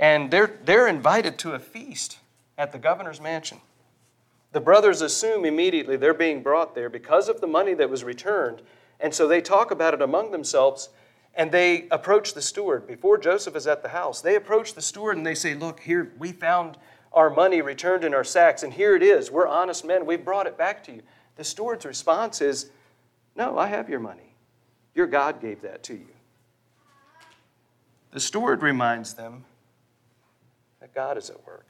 And 0.00 0.30
they're, 0.30 0.58
they're 0.64 0.88
invited 0.88 1.38
to 1.40 1.52
a 1.52 1.58
feast 1.58 2.18
at 2.56 2.72
the 2.72 2.78
governor's 2.78 3.20
mansion. 3.20 3.60
The 4.52 4.60
brothers 4.60 5.02
assume 5.02 5.44
immediately 5.44 5.96
they're 5.96 6.14
being 6.14 6.42
brought 6.42 6.74
there 6.74 6.88
because 6.88 7.28
of 7.28 7.40
the 7.40 7.46
money 7.46 7.74
that 7.74 7.90
was 7.90 8.02
returned. 8.02 8.62
And 8.98 9.14
so 9.14 9.28
they 9.28 9.42
talk 9.42 9.70
about 9.70 9.94
it 9.94 10.02
among 10.02 10.32
themselves 10.32 10.88
and 11.34 11.52
they 11.52 11.86
approach 11.90 12.34
the 12.34 12.42
steward. 12.42 12.86
Before 12.86 13.18
Joseph 13.18 13.54
is 13.54 13.66
at 13.66 13.82
the 13.82 13.90
house, 13.90 14.20
they 14.20 14.34
approach 14.34 14.74
the 14.74 14.82
steward 14.82 15.16
and 15.16 15.24
they 15.24 15.34
say, 15.34 15.54
Look, 15.54 15.80
here, 15.80 16.12
we 16.18 16.32
found 16.32 16.76
our 17.12 17.30
money 17.30 17.60
returned 17.60 18.02
in 18.04 18.14
our 18.14 18.24
sacks, 18.24 18.62
and 18.62 18.72
here 18.72 18.96
it 18.96 19.02
is. 19.02 19.30
We're 19.30 19.46
honest 19.46 19.84
men. 19.84 20.06
We've 20.06 20.24
brought 20.24 20.46
it 20.46 20.58
back 20.58 20.82
to 20.84 20.92
you. 20.92 21.02
The 21.36 21.44
steward's 21.44 21.84
response 21.84 22.40
is, 22.40 22.70
No, 23.36 23.58
I 23.58 23.68
have 23.68 23.88
your 23.88 24.00
money. 24.00 24.34
Your 24.94 25.06
God 25.06 25.40
gave 25.40 25.62
that 25.62 25.84
to 25.84 25.94
you. 25.94 26.08
The 28.10 28.20
steward 28.20 28.62
reminds 28.62 29.14
them 29.14 29.44
that 30.92 30.98
God 30.98 31.18
is 31.18 31.30
at 31.30 31.46
work. 31.46 31.66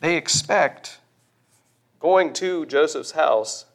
They 0.00 0.16
expect 0.16 0.98
going 2.00 2.32
to 2.34 2.66
Joseph's 2.66 3.12
house. 3.12 3.66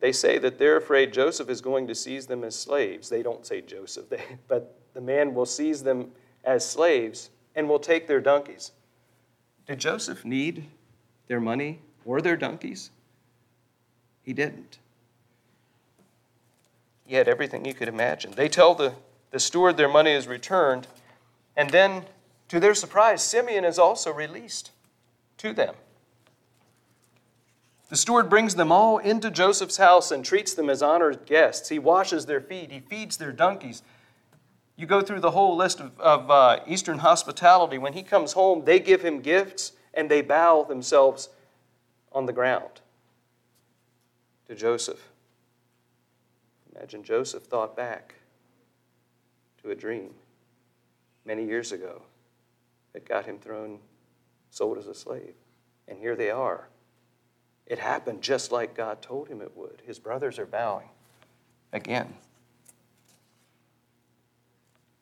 They 0.00 0.12
say 0.12 0.38
that 0.38 0.58
they're 0.58 0.78
afraid 0.78 1.12
Joseph 1.12 1.50
is 1.50 1.60
going 1.60 1.86
to 1.88 1.94
seize 1.94 2.26
them 2.26 2.42
as 2.44 2.58
slaves. 2.58 3.10
They 3.10 3.22
don't 3.22 3.44
say 3.44 3.60
Joseph, 3.60 4.08
they, 4.08 4.22
but 4.48 4.78
the 4.94 5.02
man 5.02 5.34
will 5.34 5.46
seize 5.46 5.82
them 5.82 6.12
as 6.44 6.68
slaves 6.68 7.28
and 7.54 7.68
will 7.68 7.78
take 7.78 8.06
their 8.06 8.20
donkeys. 8.20 8.72
Did 9.66 9.78
Joseph 9.78 10.24
need 10.24 10.64
their 11.28 11.40
money 11.40 11.80
or 12.06 12.22
their 12.22 12.36
donkeys? 12.36 12.90
He 14.22 14.32
didn't. 14.32 14.79
He 17.10 17.16
had 17.16 17.26
everything 17.26 17.64
you 17.64 17.74
could 17.74 17.88
imagine. 17.88 18.34
They 18.36 18.48
tell 18.48 18.72
the, 18.76 18.94
the 19.32 19.40
steward 19.40 19.76
their 19.76 19.88
money 19.88 20.12
is 20.12 20.28
returned, 20.28 20.86
and 21.56 21.70
then, 21.70 22.04
to 22.46 22.60
their 22.60 22.72
surprise, 22.72 23.20
Simeon 23.20 23.64
is 23.64 23.80
also 23.80 24.12
released 24.12 24.70
to 25.38 25.52
them. 25.52 25.74
The 27.88 27.96
steward 27.96 28.30
brings 28.30 28.54
them 28.54 28.70
all 28.70 28.98
into 28.98 29.28
Joseph's 29.28 29.78
house 29.78 30.12
and 30.12 30.24
treats 30.24 30.54
them 30.54 30.70
as 30.70 30.82
honored 30.82 31.26
guests. 31.26 31.68
He 31.68 31.80
washes 31.80 32.26
their 32.26 32.40
feet, 32.40 32.70
he 32.70 32.78
feeds 32.78 33.16
their 33.16 33.32
donkeys. 33.32 33.82
You 34.76 34.86
go 34.86 35.00
through 35.00 35.18
the 35.18 35.32
whole 35.32 35.56
list 35.56 35.80
of, 35.80 35.98
of 35.98 36.30
uh, 36.30 36.60
Eastern 36.64 36.98
hospitality. 36.98 37.76
When 37.76 37.94
he 37.94 38.04
comes 38.04 38.34
home, 38.34 38.64
they 38.64 38.78
give 38.78 39.02
him 39.02 39.20
gifts 39.20 39.72
and 39.92 40.08
they 40.08 40.22
bow 40.22 40.62
themselves 40.62 41.28
on 42.12 42.26
the 42.26 42.32
ground 42.32 42.82
to 44.46 44.54
Joseph. 44.54 45.09
Imagine 46.80 47.02
Joseph 47.02 47.42
thought 47.42 47.76
back 47.76 48.14
to 49.62 49.70
a 49.70 49.74
dream 49.74 50.14
many 51.26 51.44
years 51.44 51.72
ago 51.72 52.00
that 52.94 53.06
got 53.06 53.26
him 53.26 53.38
thrown 53.38 53.80
sold 54.50 54.78
as 54.78 54.86
a 54.86 54.94
slave. 54.94 55.34
And 55.86 55.98
here 55.98 56.16
they 56.16 56.30
are. 56.30 56.68
It 57.66 57.78
happened 57.78 58.22
just 58.22 58.50
like 58.50 58.74
God 58.74 59.02
told 59.02 59.28
him 59.28 59.42
it 59.42 59.54
would. 59.54 59.82
His 59.84 59.98
brothers 59.98 60.38
are 60.38 60.46
bowing 60.46 60.88
again. 61.70 62.14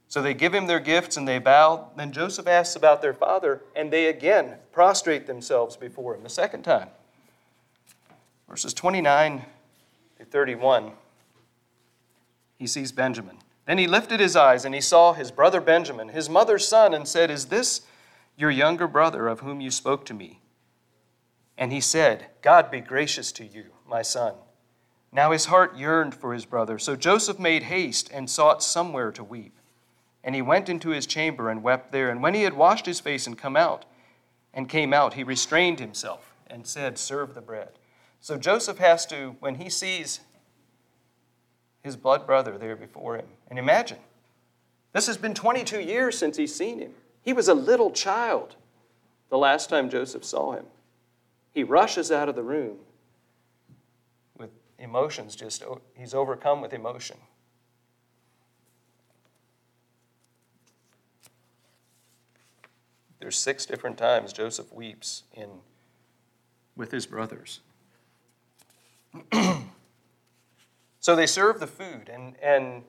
So 0.09 0.21
they 0.21 0.35
give 0.35 0.53
him 0.53 0.67
their 0.67 0.81
gifts 0.81 1.17
and 1.17 1.29
they 1.29 1.39
bow. 1.39 1.93
Then 1.97 2.11
Joseph 2.11 2.49
asks 2.49 2.75
about 2.75 3.03
their 3.03 3.15
father, 3.15 3.63
and 3.77 3.93
they 3.93 4.07
again 4.07 4.57
prostrate 4.73 5.29
themselves 5.29 5.77
before 5.77 6.17
him 6.17 6.25
the 6.25 6.29
second 6.29 6.65
time. 6.65 6.89
Verses 8.49 8.75
29 8.75 9.45
to 10.19 10.25
31, 10.25 10.91
he 12.59 12.67
sees 12.67 12.93
Benjamin. 12.93 13.39
Then 13.67 13.79
he 13.79 13.87
lifted 13.87 14.21
his 14.21 14.37
eyes 14.37 14.65
and 14.65 14.75
he 14.75 14.81
saw 14.81 15.13
his 15.13 15.31
brother 15.31 15.61
Benjamin, 15.61 16.09
his 16.09 16.29
mother's 16.29 16.67
son, 16.67 16.95
and 16.95 17.07
said, 17.07 17.31
Is 17.31 17.47
this 17.47 17.83
your 18.37 18.51
younger 18.51 18.87
brother 18.87 19.29
of 19.29 19.41
whom 19.41 19.61
you 19.61 19.71
spoke 19.71 20.05
to 20.07 20.15
me. 20.15 20.41
And 21.59 21.73
he 21.73 21.81
said, 21.81 22.27
God 22.41 22.71
be 22.71 22.81
gracious 22.81 23.33
to 23.33 23.45
you, 23.45 23.65
my 23.87 24.01
son. 24.01 24.35
Now 25.11 25.33
his 25.33 25.47
heart 25.47 25.77
yearned 25.77 26.15
for 26.15 26.33
his 26.33 26.45
brother. 26.45 26.79
So 26.79 26.95
Joseph 26.95 27.39
made 27.39 27.65
haste 27.65 28.09
and 28.13 28.31
sought 28.31 28.63
somewhere 28.63 29.11
to 29.13 29.25
weep. 29.25 29.59
And 30.23 30.35
he 30.35 30.43
went 30.43 30.69
into 30.69 30.91
his 30.91 31.07
chamber 31.07 31.51
and 31.51 31.63
wept 31.63 31.91
there. 31.91 32.11
And 32.11 32.23
when 32.23 32.35
he 32.35 32.43
had 32.43 32.53
washed 32.53 32.87
his 32.87 33.01
face 33.01 33.27
and 33.27 33.37
come 33.37 33.57
out, 33.57 33.85
and 34.55 34.69
came 34.69 34.93
out, 34.93 35.15
he 35.15 35.23
restrained 35.23 35.79
himself 35.79 36.35
and 36.47 36.67
said, 36.67 36.99
Serve 36.99 37.35
the 37.35 37.41
bread. 37.41 37.71
So 38.21 38.37
Joseph 38.37 38.79
has 38.79 39.07
to, 39.07 39.37
when 39.41 39.57
he 39.57 39.69
sees 39.69 40.21
his 41.89 41.97
blood 41.97 42.27
brother 42.27 42.59
there 42.59 42.77
before 42.77 43.17
him, 43.17 43.25
and 43.49 43.59
imagine, 43.59 43.97
this 44.93 45.07
has 45.07 45.17
been 45.17 45.33
22 45.33 45.81
years 45.81 46.19
since 46.19 46.37
he's 46.37 46.55
seen 46.55 46.81
him. 46.81 46.93
He 47.23 47.33
was 47.33 47.49
a 47.49 47.55
little 47.55 47.91
child 47.91 48.57
the 49.31 49.39
last 49.39 49.71
time 49.71 49.89
Joseph 49.89 50.23
saw 50.23 50.53
him. 50.53 50.67
He 51.51 51.65
rushes 51.65 52.13
out 52.13 52.29
of 52.29 52.35
the 52.37 52.43
room 52.43 52.77
with 54.37 54.51
emotions, 54.79 55.35
just 55.35 55.65
he's 55.95 56.13
overcome 56.13 56.61
with 56.61 56.75
emotion. 56.75 57.17
There's 63.19 63.39
six 63.39 63.65
different 63.65 63.97
times 63.97 64.35
Joseph 64.35 64.71
weeps 64.73 65.23
in 65.33 65.49
with 66.77 66.91
his 66.91 67.07
brothers. 67.07 67.61
so 71.01 71.15
they 71.15 71.27
serve 71.27 71.61
the 71.61 71.67
food, 71.67 72.11
and, 72.13 72.35
and 72.43 72.83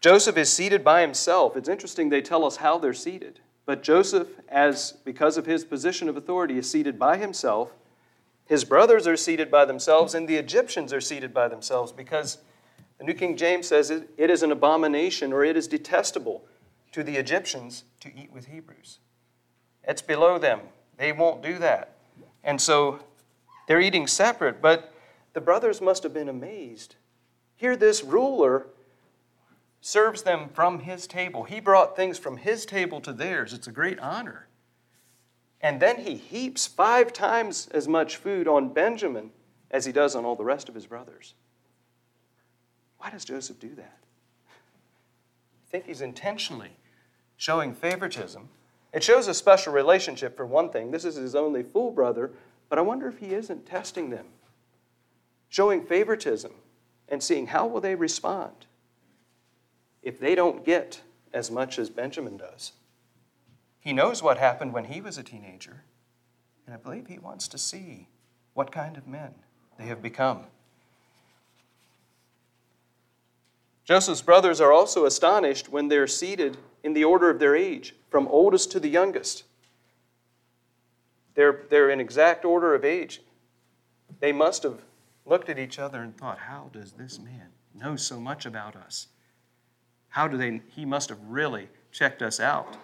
Joseph 0.00 0.36
is 0.36 0.52
seated 0.52 0.82
by 0.82 1.02
himself. 1.02 1.56
It's 1.56 1.68
interesting 1.68 2.08
they 2.08 2.22
tell 2.22 2.44
us 2.44 2.56
how 2.56 2.78
they're 2.78 2.94
seated. 2.94 3.40
But 3.66 3.82
Joseph, 3.82 4.28
as 4.48 4.92
because 5.04 5.36
of 5.36 5.46
his 5.46 5.64
position 5.64 6.08
of 6.08 6.16
authority, 6.16 6.58
is 6.58 6.68
seated 6.68 6.98
by 6.98 7.18
himself. 7.18 7.72
His 8.46 8.64
brothers 8.64 9.06
are 9.06 9.16
seated 9.16 9.50
by 9.50 9.64
themselves, 9.64 10.14
and 10.14 10.26
the 10.26 10.36
Egyptians 10.36 10.92
are 10.92 11.00
seated 11.00 11.32
by 11.32 11.46
themselves 11.46 11.92
because 11.92 12.38
the 12.98 13.04
New 13.04 13.14
King 13.14 13.36
James 13.36 13.68
says 13.68 13.90
it, 13.90 14.10
it 14.16 14.28
is 14.28 14.42
an 14.42 14.50
abomination 14.50 15.32
or 15.32 15.44
it 15.44 15.56
is 15.56 15.68
detestable 15.68 16.44
to 16.92 17.04
the 17.04 17.16
Egyptians 17.16 17.84
to 18.00 18.08
eat 18.08 18.32
with 18.32 18.46
Hebrews. 18.46 18.98
It's 19.84 20.02
below 20.02 20.38
them. 20.38 20.60
They 20.96 21.12
won't 21.12 21.42
do 21.42 21.58
that. 21.58 21.96
And 22.42 22.60
so 22.60 23.00
they're 23.68 23.80
eating 23.80 24.06
separate, 24.06 24.60
but 24.60 24.92
the 25.32 25.40
brothers 25.40 25.80
must 25.80 26.02
have 26.02 26.14
been 26.14 26.28
amazed. 26.28 26.96
Here, 27.56 27.76
this 27.76 28.02
ruler 28.02 28.66
serves 29.80 30.22
them 30.22 30.48
from 30.52 30.80
his 30.80 31.06
table. 31.06 31.44
He 31.44 31.60
brought 31.60 31.96
things 31.96 32.18
from 32.18 32.36
his 32.36 32.66
table 32.66 33.00
to 33.00 33.12
theirs. 33.12 33.52
It's 33.52 33.66
a 33.66 33.72
great 33.72 33.98
honor. 33.98 34.46
And 35.60 35.80
then 35.80 36.00
he 36.00 36.14
heaps 36.14 36.66
five 36.66 37.12
times 37.12 37.68
as 37.72 37.86
much 37.86 38.16
food 38.16 38.48
on 38.48 38.72
Benjamin 38.72 39.30
as 39.70 39.84
he 39.84 39.92
does 39.92 40.16
on 40.16 40.24
all 40.24 40.36
the 40.36 40.44
rest 40.44 40.68
of 40.68 40.74
his 40.74 40.86
brothers. 40.86 41.34
Why 42.98 43.10
does 43.10 43.24
Joseph 43.24 43.60
do 43.60 43.74
that? 43.76 43.98
I 44.48 45.70
think 45.70 45.86
he's 45.86 46.00
intentionally 46.00 46.72
showing 47.36 47.74
favoritism. 47.74 48.48
It 48.92 49.04
shows 49.04 49.28
a 49.28 49.34
special 49.34 49.72
relationship, 49.72 50.36
for 50.36 50.44
one 50.44 50.70
thing. 50.70 50.90
This 50.90 51.04
is 51.04 51.14
his 51.14 51.34
only 51.34 51.62
full 51.62 51.90
brother, 51.92 52.32
but 52.68 52.78
I 52.78 52.82
wonder 52.82 53.06
if 53.08 53.18
he 53.18 53.34
isn't 53.34 53.66
testing 53.66 54.10
them, 54.10 54.26
showing 55.50 55.84
favoritism 55.84 56.52
and 57.08 57.22
seeing 57.22 57.48
how 57.48 57.66
will 57.66 57.80
they 57.80 57.94
respond 57.94 58.66
if 60.02 60.18
they 60.18 60.34
don't 60.34 60.64
get 60.64 61.02
as 61.34 61.50
much 61.50 61.78
as 61.78 61.90
Benjamin 61.90 62.38
does. 62.38 62.72
He 63.80 63.92
knows 63.92 64.22
what 64.22 64.38
happened 64.38 64.72
when 64.72 64.84
he 64.84 65.00
was 65.00 65.18
a 65.18 65.22
teenager, 65.22 65.82
and 66.64 66.74
I 66.74 66.78
believe 66.78 67.08
he 67.08 67.18
wants 67.18 67.48
to 67.48 67.58
see 67.58 68.08
what 68.54 68.72
kind 68.72 68.96
of 68.96 69.06
men 69.06 69.34
they 69.78 69.86
have 69.86 70.00
become. 70.00 70.44
Joseph's 73.84 74.22
brothers 74.22 74.60
are 74.60 74.72
also 74.72 75.04
astonished 75.04 75.68
when 75.68 75.88
they're 75.88 76.06
seated 76.06 76.56
in 76.84 76.92
the 76.92 77.04
order 77.04 77.28
of 77.28 77.40
their 77.40 77.56
age, 77.56 77.94
from 78.08 78.28
oldest 78.28 78.70
to 78.72 78.80
the 78.80 78.88
youngest. 78.88 79.44
They're, 81.34 81.62
they're 81.70 81.90
in 81.90 82.00
exact 82.00 82.44
order 82.44 82.74
of 82.74 82.84
age. 82.84 83.20
They 84.20 84.32
must 84.32 84.62
have 84.62 84.82
looked 85.30 85.48
at 85.48 85.58
each 85.58 85.78
other 85.78 86.02
and 86.02 86.16
thought, 86.16 86.40
How 86.40 86.68
does 86.72 86.92
this 86.92 87.18
man 87.18 87.48
know 87.74 87.96
so 87.96 88.20
much 88.20 88.44
about 88.44 88.76
us? 88.76 89.06
How 90.10 90.28
do 90.28 90.36
they, 90.36 90.60
he 90.74 90.84
must 90.84 91.08
have 91.08 91.20
really 91.26 91.68
checked 91.92 92.22
us 92.22 92.40
out. 92.40 92.78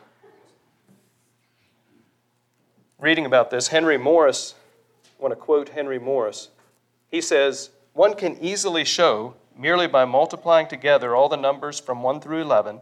Reading 2.99 3.27
about 3.27 3.51
this, 3.51 3.69
Henry 3.69 3.99
Morris, 3.99 4.55
I 5.19 5.23
want 5.23 5.33
to 5.33 5.37
quote 5.37 5.71
Henry 5.71 5.99
Morris. 5.99 6.51
He 7.11 7.21
says, 7.21 7.71
One 7.93 8.15
can 8.15 8.39
easily 8.41 8.85
show, 8.85 9.35
merely 9.57 9.87
by 9.87 10.05
multiplying 10.05 10.67
together 10.67 11.15
all 11.15 11.29
the 11.29 11.37
numbers 11.37 11.79
from 11.79 12.03
1 12.03 12.21
through 12.21 12.43
11, 12.43 12.81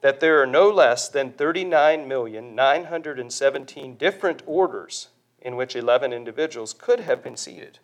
that 0.00 0.20
there 0.20 0.40
are 0.40 0.46
no 0.46 0.70
less 0.70 1.08
than 1.08 1.32
39,917 1.32 3.96
different 3.96 4.42
orders 4.46 5.08
in 5.40 5.56
which 5.56 5.76
11 5.76 6.12
individuals 6.12 6.72
could 6.72 7.00
have 7.00 7.22
been 7.22 7.36
seated. 7.36 7.78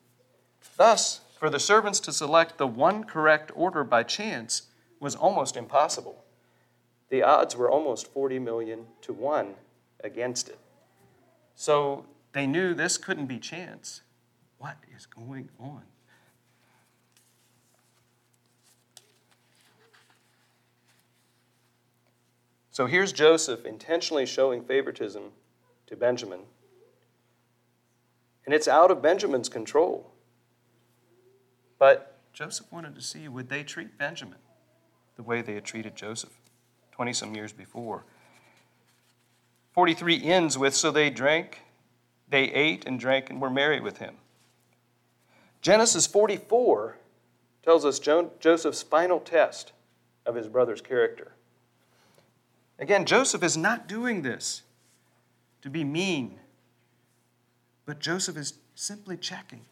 Thus, 0.76 1.20
for 1.38 1.50
the 1.50 1.60
servants 1.60 2.00
to 2.00 2.12
select 2.12 2.58
the 2.58 2.66
one 2.66 3.04
correct 3.04 3.50
order 3.54 3.84
by 3.84 4.02
chance 4.02 4.62
was 4.98 5.14
almost 5.14 5.56
impossible. 5.56 6.24
The 7.08 7.22
odds 7.22 7.56
were 7.56 7.70
almost 7.70 8.06
40 8.06 8.38
million 8.38 8.86
to 9.02 9.12
1 9.12 9.54
against 10.04 10.48
it. 10.48 10.58
So 11.54 12.06
they 12.32 12.46
knew 12.46 12.74
this 12.74 12.96
couldn't 12.96 13.26
be 13.26 13.38
chance. 13.38 14.02
What 14.58 14.76
is 14.96 15.06
going 15.06 15.48
on? 15.58 15.82
So 22.70 22.86
here's 22.86 23.12
Joseph 23.12 23.66
intentionally 23.66 24.24
showing 24.24 24.62
favoritism 24.62 25.32
to 25.86 25.96
Benjamin. 25.96 26.40
And 28.46 28.54
it's 28.54 28.68
out 28.68 28.90
of 28.90 29.02
Benjamin's 29.02 29.48
control. 29.48 30.09
But 31.80 32.14
Joseph 32.32 32.70
wanted 32.70 32.94
to 32.94 33.02
see 33.02 33.26
would 33.26 33.48
they 33.48 33.64
treat 33.64 33.98
Benjamin? 33.98 34.38
the 35.20 35.28
way 35.28 35.42
they 35.42 35.52
had 35.52 35.64
treated 35.64 35.94
Joseph 35.94 36.32
20 36.92 37.12
some 37.12 37.34
years 37.34 37.52
before. 37.52 38.06
43 39.72 40.24
ends 40.24 40.56
with 40.56 40.74
So 40.74 40.90
they 40.90 41.10
drank, 41.10 41.60
they 42.26 42.44
ate 42.44 42.86
and 42.86 42.98
drank 42.98 43.28
and 43.28 43.38
were 43.38 43.50
merry 43.50 43.80
with 43.80 43.98
him. 43.98 44.14
Genesis 45.60 46.06
44 46.06 46.96
tells 47.62 47.84
us 47.84 47.98
Joseph's 47.98 48.80
final 48.80 49.20
test 49.20 49.72
of 50.24 50.36
his 50.36 50.48
brother's 50.48 50.80
character. 50.80 51.32
Again, 52.78 53.04
Joseph 53.04 53.42
is 53.42 53.58
not 53.58 53.86
doing 53.86 54.22
this 54.22 54.62
to 55.60 55.68
be 55.68 55.84
mean, 55.84 56.40
but 57.84 57.98
Joseph 57.98 58.38
is 58.38 58.54
simply 58.74 59.18
checking 59.18 59.66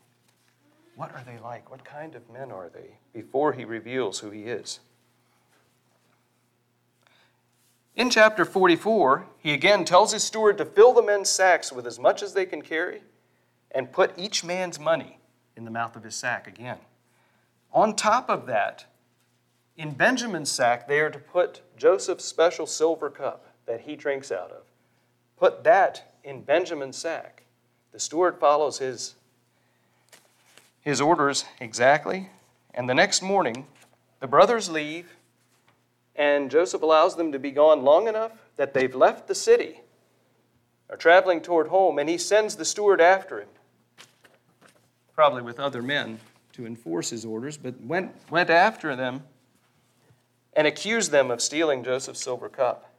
what 0.98 1.14
are 1.14 1.22
they 1.24 1.38
like? 1.38 1.70
What 1.70 1.84
kind 1.84 2.16
of 2.16 2.28
men 2.28 2.50
are 2.50 2.68
they? 2.68 2.98
Before 3.12 3.52
he 3.52 3.64
reveals 3.64 4.18
who 4.18 4.30
he 4.30 4.42
is. 4.42 4.80
In 7.94 8.10
chapter 8.10 8.44
44, 8.44 9.24
he 9.38 9.54
again 9.54 9.84
tells 9.84 10.12
his 10.12 10.24
steward 10.24 10.58
to 10.58 10.64
fill 10.64 10.92
the 10.92 11.02
men's 11.02 11.30
sacks 11.30 11.72
with 11.72 11.86
as 11.86 12.00
much 12.00 12.20
as 12.20 12.34
they 12.34 12.44
can 12.44 12.62
carry 12.62 13.02
and 13.70 13.92
put 13.92 14.18
each 14.18 14.42
man's 14.42 14.80
money 14.80 15.18
in 15.56 15.64
the 15.64 15.70
mouth 15.70 15.94
of 15.94 16.02
his 16.02 16.16
sack 16.16 16.48
again. 16.48 16.78
On 17.72 17.94
top 17.94 18.28
of 18.28 18.46
that, 18.46 18.86
in 19.76 19.92
Benjamin's 19.92 20.50
sack, 20.50 20.88
they 20.88 20.98
are 20.98 21.10
to 21.10 21.18
put 21.20 21.60
Joseph's 21.76 22.24
special 22.24 22.66
silver 22.66 23.08
cup 23.08 23.46
that 23.66 23.82
he 23.82 23.94
drinks 23.94 24.32
out 24.32 24.50
of. 24.50 24.64
Put 25.36 25.62
that 25.62 26.16
in 26.24 26.42
Benjamin's 26.42 26.96
sack. 26.96 27.44
The 27.92 28.00
steward 28.00 28.40
follows 28.40 28.78
his, 28.78 29.14
his 30.88 31.02
orders 31.02 31.44
exactly. 31.60 32.30
And 32.72 32.88
the 32.88 32.94
next 32.94 33.20
morning, 33.20 33.66
the 34.20 34.26
brothers 34.26 34.70
leave 34.70 35.16
and 36.16 36.50
Joseph 36.50 36.82
allows 36.82 37.14
them 37.14 37.30
to 37.32 37.38
be 37.38 37.50
gone 37.50 37.84
long 37.84 38.08
enough 38.08 38.32
that 38.56 38.72
they've 38.72 38.94
left 38.94 39.28
the 39.28 39.34
city, 39.34 39.82
are 40.88 40.96
traveling 40.96 41.42
toward 41.42 41.68
home, 41.68 41.98
and 41.98 42.08
he 42.08 42.16
sends 42.16 42.56
the 42.56 42.64
steward 42.64 43.02
after 43.02 43.40
him, 43.40 43.48
probably 45.14 45.42
with 45.42 45.60
other 45.60 45.82
men 45.82 46.18
to 46.54 46.64
enforce 46.64 47.10
his 47.10 47.24
orders, 47.24 47.58
but 47.58 47.78
went, 47.82 48.10
went 48.30 48.48
after 48.48 48.96
them 48.96 49.22
and 50.54 50.66
accused 50.66 51.10
them 51.10 51.30
of 51.30 51.42
stealing 51.42 51.84
Joseph's 51.84 52.22
silver 52.22 52.48
cup. 52.48 52.94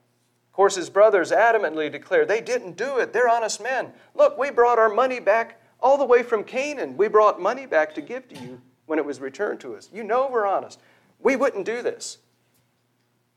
Of 0.51 0.53
course, 0.53 0.75
his 0.75 0.91
brothers 0.91 1.31
adamantly 1.31 1.91
declare 1.91 2.23
they 2.23 2.39
didn't 2.39 2.77
do 2.77 2.99
it. 2.99 3.13
They're 3.13 3.27
honest 3.27 3.61
men. 3.61 3.93
Look, 4.13 4.37
we 4.37 4.51
brought 4.51 4.77
our 4.77 4.89
money 4.89 5.19
back 5.19 5.58
all 5.79 5.97
the 5.97 6.05
way 6.05 6.23
from 6.23 6.43
Canaan. 6.43 6.97
We 6.97 7.07
brought 7.07 7.41
money 7.41 7.65
back 7.65 7.93
to 7.95 8.01
give 8.01 8.27
to 8.29 8.35
you 8.35 8.61
when 8.85 8.99
it 8.99 9.05
was 9.05 9.19
returned 9.19 9.59
to 9.61 9.75
us. 9.75 9.89
You 9.93 10.03
know 10.03 10.29
we're 10.31 10.47
honest. 10.47 10.79
We 11.19 11.35
wouldn't 11.35 11.65
do 11.65 11.81
this. 11.81 12.17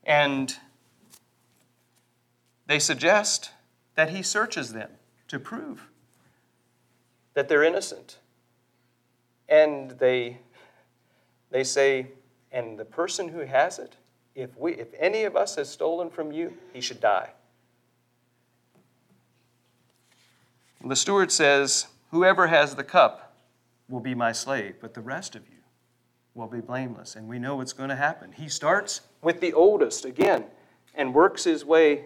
And 0.03 0.55
they 2.67 2.79
suggest 2.79 3.51
that 3.95 4.09
he 4.09 4.21
searches 4.21 4.73
them 4.73 4.89
to 5.27 5.39
prove 5.39 5.87
that 7.33 7.47
they're 7.47 7.63
innocent. 7.63 8.17
And 9.49 9.91
they, 9.91 10.37
they 11.51 11.63
say, 11.63 12.07
and 12.51 12.77
the 12.77 12.85
person 12.85 13.27
who 13.29 13.39
has 13.39 13.79
it, 13.79 13.95
if, 14.35 14.55
we, 14.57 14.73
if 14.73 14.87
any 14.99 15.23
of 15.23 15.35
us 15.35 15.55
has 15.55 15.69
stolen 15.69 16.09
from 16.09 16.31
you, 16.31 16.53
he 16.73 16.81
should 16.81 16.99
die. 16.99 17.31
The 20.85 20.95
steward 20.95 21.31
says, 21.31 21.87
Whoever 22.13 22.45
has 22.45 22.75
the 22.75 22.83
cup 22.83 23.33
will 23.89 23.99
be 23.99 24.13
my 24.13 24.33
slave, 24.33 24.75
but 24.79 24.93
the 24.93 25.01
rest 25.01 25.35
of 25.35 25.47
you 25.47 25.57
will 26.35 26.45
be 26.45 26.61
blameless. 26.61 27.15
And 27.15 27.27
we 27.27 27.39
know 27.39 27.55
what's 27.55 27.73
going 27.73 27.89
to 27.89 27.95
happen. 27.95 28.33
He 28.33 28.47
starts 28.47 29.01
with 29.23 29.41
the 29.41 29.51
oldest 29.51 30.05
again 30.05 30.45
and 30.93 31.11
works 31.11 31.43
his 31.43 31.65
way 31.65 32.05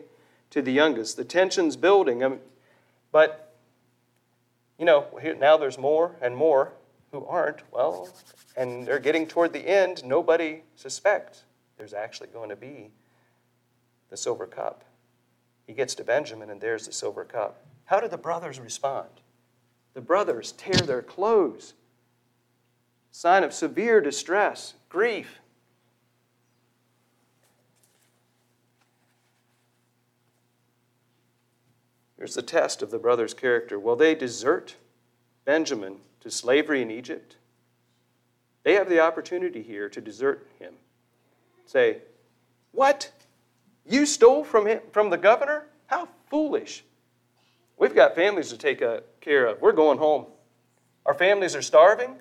to 0.51 0.61
the 0.61 0.71
youngest. 0.71 1.17
The 1.17 1.25
tension's 1.25 1.75
building. 1.75 2.23
I 2.23 2.29
mean, 2.29 2.39
but, 3.11 3.57
you 4.79 4.85
know, 4.85 5.07
now 5.39 5.57
there's 5.57 5.77
more 5.77 6.15
and 6.21 6.37
more 6.37 6.71
who 7.11 7.25
aren't. 7.25 7.63
Well, 7.73 8.07
and 8.55 8.87
they're 8.87 8.99
getting 8.99 9.27
toward 9.27 9.51
the 9.51 9.67
end. 9.67 10.05
Nobody 10.05 10.63
suspects 10.75 11.43
there's 11.77 11.93
actually 11.93 12.29
going 12.29 12.47
to 12.47 12.55
be 12.55 12.91
the 14.09 14.15
silver 14.15 14.47
cup. 14.47 14.85
He 15.65 15.73
gets 15.73 15.95
to 15.95 16.05
Benjamin, 16.05 16.49
and 16.49 16.61
there's 16.61 16.85
the 16.85 16.93
silver 16.93 17.25
cup. 17.25 17.65
How 17.83 17.99
do 17.99 18.07
the 18.07 18.17
brothers 18.17 18.57
respond? 18.57 19.09
The 19.97 20.01
brothers 20.01 20.51
tear 20.51 20.77
their 20.85 21.01
clothes 21.01 21.73
sign 23.09 23.43
of 23.43 23.51
severe 23.51 23.99
distress, 23.99 24.75
grief. 24.89 25.39
Here's 32.15 32.35
the 32.35 32.43
test 32.43 32.83
of 32.83 32.91
the 32.91 32.99
brothers' 32.99 33.33
character. 33.33 33.79
Will 33.79 33.95
they 33.95 34.13
desert 34.13 34.75
Benjamin 35.45 35.95
to 36.19 36.29
slavery 36.29 36.83
in 36.83 36.91
Egypt? 36.91 37.37
They 38.61 38.75
have 38.75 38.89
the 38.89 38.99
opportunity 38.99 39.63
here 39.63 39.89
to 39.89 39.99
desert 39.99 40.47
him. 40.59 40.75
Say, 41.65 42.03
What? 42.71 43.09
You 43.83 44.05
stole 44.05 44.43
from, 44.43 44.67
him, 44.67 44.81
from 44.91 45.09
the 45.09 45.17
governor? 45.17 45.65
How 45.87 46.07
foolish. 46.29 46.83
We've 47.79 47.95
got 47.95 48.13
families 48.13 48.49
to 48.49 48.59
take 48.59 48.83
uh, 48.83 48.99
care 49.27 49.47
of. 49.47 49.61
We're 49.61 49.73
going 49.73 49.97
home. 49.97 50.25
Our 51.05 51.13
families 51.13 51.53
are 51.53 51.61
starving. 51.61 52.15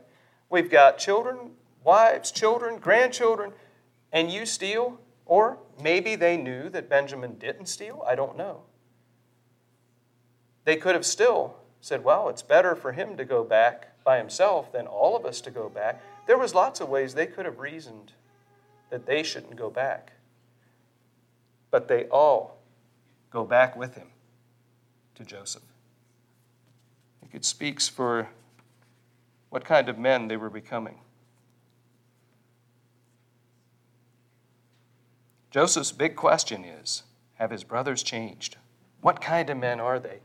We've 0.50 0.70
got 0.70 0.98
children, 0.98 1.52
wives, 1.84 2.32
children, 2.32 2.78
grandchildren, 2.78 3.52
and 4.12 4.30
you 4.30 4.44
steal? 4.44 4.98
Or 5.24 5.58
maybe 5.80 6.16
they 6.16 6.36
knew 6.36 6.68
that 6.70 6.88
Benjamin 6.88 7.38
didn't 7.38 7.66
steal. 7.66 8.04
I 8.06 8.16
don't 8.16 8.36
know. 8.36 8.62
They 10.64 10.76
could 10.76 10.96
have 10.96 11.06
still 11.06 11.56
said, 11.80 12.02
well, 12.02 12.28
it's 12.28 12.42
better 12.42 12.74
for 12.74 12.90
him 12.90 13.16
to 13.16 13.24
go 13.24 13.44
back 13.44 14.02
by 14.02 14.18
himself 14.18 14.72
than 14.72 14.88
all 14.88 15.16
of 15.16 15.24
us 15.24 15.40
to 15.42 15.50
go 15.52 15.68
back. 15.68 16.02
There 16.26 16.38
was 16.38 16.54
lots 16.54 16.80
of 16.80 16.88
ways 16.88 17.14
they 17.14 17.26
could 17.26 17.44
have 17.44 17.60
reasoned 17.60 18.12
that 18.90 19.06
they 19.06 19.22
shouldn't 19.22 19.54
go 19.54 19.70
back. 19.70 20.12
But 21.70 21.86
they 21.86 22.06
all 22.06 22.58
go 23.30 23.44
back 23.44 23.76
with 23.76 23.94
him 23.94 24.08
to 25.14 25.24
Joseph. 25.24 25.62
It 27.36 27.44
speaks 27.44 27.86
for 27.86 28.30
what 29.50 29.62
kind 29.62 29.90
of 29.90 29.98
men 29.98 30.26
they 30.26 30.38
were 30.38 30.48
becoming. 30.48 31.00
Joseph's 35.50 35.92
big 35.92 36.16
question 36.16 36.64
is 36.64 37.02
Have 37.34 37.50
his 37.50 37.62
brothers 37.62 38.02
changed? 38.02 38.56
What 39.02 39.20
kind 39.20 39.50
of 39.50 39.58
men 39.58 39.80
are 39.80 40.00
they? 40.00 40.20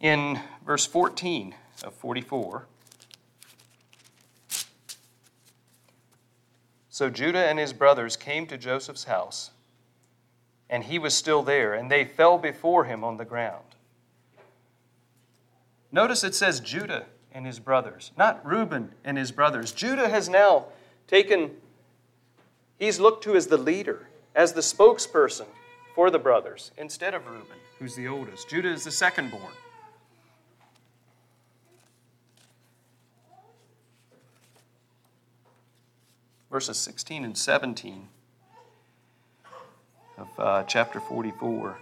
In 0.00 0.40
verse 0.66 0.84
14 0.84 1.54
of 1.84 1.94
44, 1.94 2.66
so 6.88 7.08
Judah 7.08 7.46
and 7.46 7.56
his 7.56 7.72
brothers 7.72 8.16
came 8.16 8.48
to 8.48 8.58
Joseph's 8.58 9.04
house 9.04 9.52
and 10.68 10.82
he 10.82 10.98
was 10.98 11.14
still 11.14 11.44
there, 11.44 11.72
and 11.72 11.88
they 11.88 12.04
fell 12.04 12.36
before 12.36 12.86
him 12.86 13.04
on 13.04 13.16
the 13.16 13.24
ground. 13.24 13.71
Notice 15.92 16.24
it 16.24 16.34
says 16.34 16.58
Judah 16.58 17.04
and 17.32 17.46
his 17.46 17.60
brothers, 17.60 18.12
not 18.16 18.44
Reuben 18.44 18.92
and 19.04 19.18
his 19.18 19.30
brothers. 19.30 19.72
Judah 19.72 20.08
has 20.08 20.28
now 20.28 20.66
taken, 21.06 21.50
he's 22.78 22.98
looked 22.98 23.22
to 23.24 23.36
as 23.36 23.46
the 23.46 23.58
leader, 23.58 24.08
as 24.34 24.54
the 24.54 24.62
spokesperson 24.62 25.46
for 25.94 26.10
the 26.10 26.18
brothers, 26.18 26.70
instead 26.78 27.12
of 27.12 27.26
Reuben, 27.26 27.58
who's 27.78 27.94
the 27.94 28.08
oldest. 28.08 28.48
Judah 28.48 28.70
is 28.70 28.84
the 28.84 28.90
second 28.90 29.30
born. 29.30 29.52
Verses 36.50 36.78
16 36.78 37.24
and 37.24 37.36
17 37.36 38.08
of 40.18 40.28
uh, 40.38 40.62
chapter 40.64 41.00
44. 41.00 41.78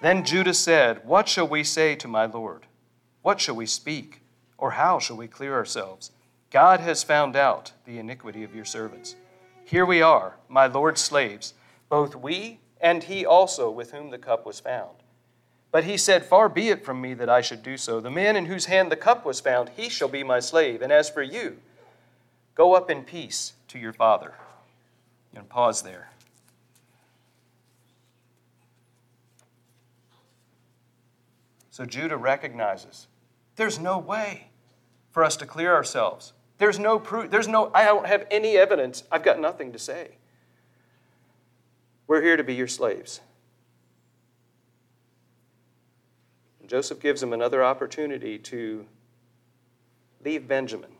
Then 0.00 0.24
Judah 0.24 0.54
said, 0.54 1.06
What 1.06 1.28
shall 1.28 1.48
we 1.48 1.64
say 1.64 1.94
to 1.96 2.08
my 2.08 2.26
Lord? 2.26 2.66
What 3.22 3.40
shall 3.40 3.56
we 3.56 3.66
speak? 3.66 4.22
Or 4.58 4.72
how 4.72 4.98
shall 4.98 5.16
we 5.16 5.26
clear 5.26 5.54
ourselves? 5.54 6.10
God 6.50 6.80
has 6.80 7.02
found 7.02 7.36
out 7.36 7.72
the 7.84 7.98
iniquity 7.98 8.44
of 8.44 8.54
your 8.54 8.64
servants. 8.64 9.16
Here 9.64 9.84
we 9.84 10.00
are, 10.00 10.36
my 10.48 10.66
Lord's 10.66 11.00
slaves, 11.00 11.54
both 11.88 12.14
we 12.14 12.60
and 12.80 13.02
he 13.02 13.26
also 13.26 13.70
with 13.70 13.92
whom 13.92 14.10
the 14.10 14.18
cup 14.18 14.46
was 14.46 14.60
found. 14.60 14.96
But 15.72 15.84
he 15.84 15.96
said, 15.96 16.24
Far 16.24 16.48
be 16.48 16.68
it 16.68 16.84
from 16.84 17.00
me 17.00 17.14
that 17.14 17.28
I 17.28 17.40
should 17.40 17.62
do 17.62 17.76
so. 17.76 18.00
The 18.00 18.10
man 18.10 18.36
in 18.36 18.46
whose 18.46 18.66
hand 18.66 18.90
the 18.92 18.96
cup 18.96 19.26
was 19.26 19.40
found, 19.40 19.70
he 19.70 19.88
shall 19.88 20.08
be 20.08 20.22
my 20.22 20.40
slave. 20.40 20.82
And 20.82 20.92
as 20.92 21.10
for 21.10 21.22
you, 21.22 21.58
go 22.54 22.74
up 22.74 22.90
in 22.90 23.02
peace 23.02 23.54
to 23.68 23.78
your 23.78 23.92
father. 23.92 24.34
And 25.34 25.48
pause 25.48 25.82
there. 25.82 26.10
So 31.76 31.84
Judah 31.84 32.16
recognizes 32.16 33.06
there's 33.56 33.78
no 33.78 33.98
way 33.98 34.46
for 35.10 35.22
us 35.22 35.36
to 35.36 35.44
clear 35.44 35.74
ourselves. 35.74 36.32
There's 36.56 36.78
no 36.78 36.98
proof. 36.98 37.30
There's 37.30 37.48
no, 37.48 37.70
I 37.74 37.84
don't 37.84 38.06
have 38.06 38.26
any 38.30 38.56
evidence. 38.56 39.04
I've 39.12 39.22
got 39.22 39.38
nothing 39.38 39.72
to 39.72 39.78
say. 39.78 40.12
We're 42.06 42.22
here 42.22 42.38
to 42.38 42.42
be 42.42 42.54
your 42.54 42.66
slaves. 42.66 43.20
And 46.60 46.70
Joseph 46.70 46.98
gives 46.98 47.22
him 47.22 47.34
another 47.34 47.62
opportunity 47.62 48.38
to 48.38 48.86
leave 50.24 50.48
Benjamin. 50.48 50.92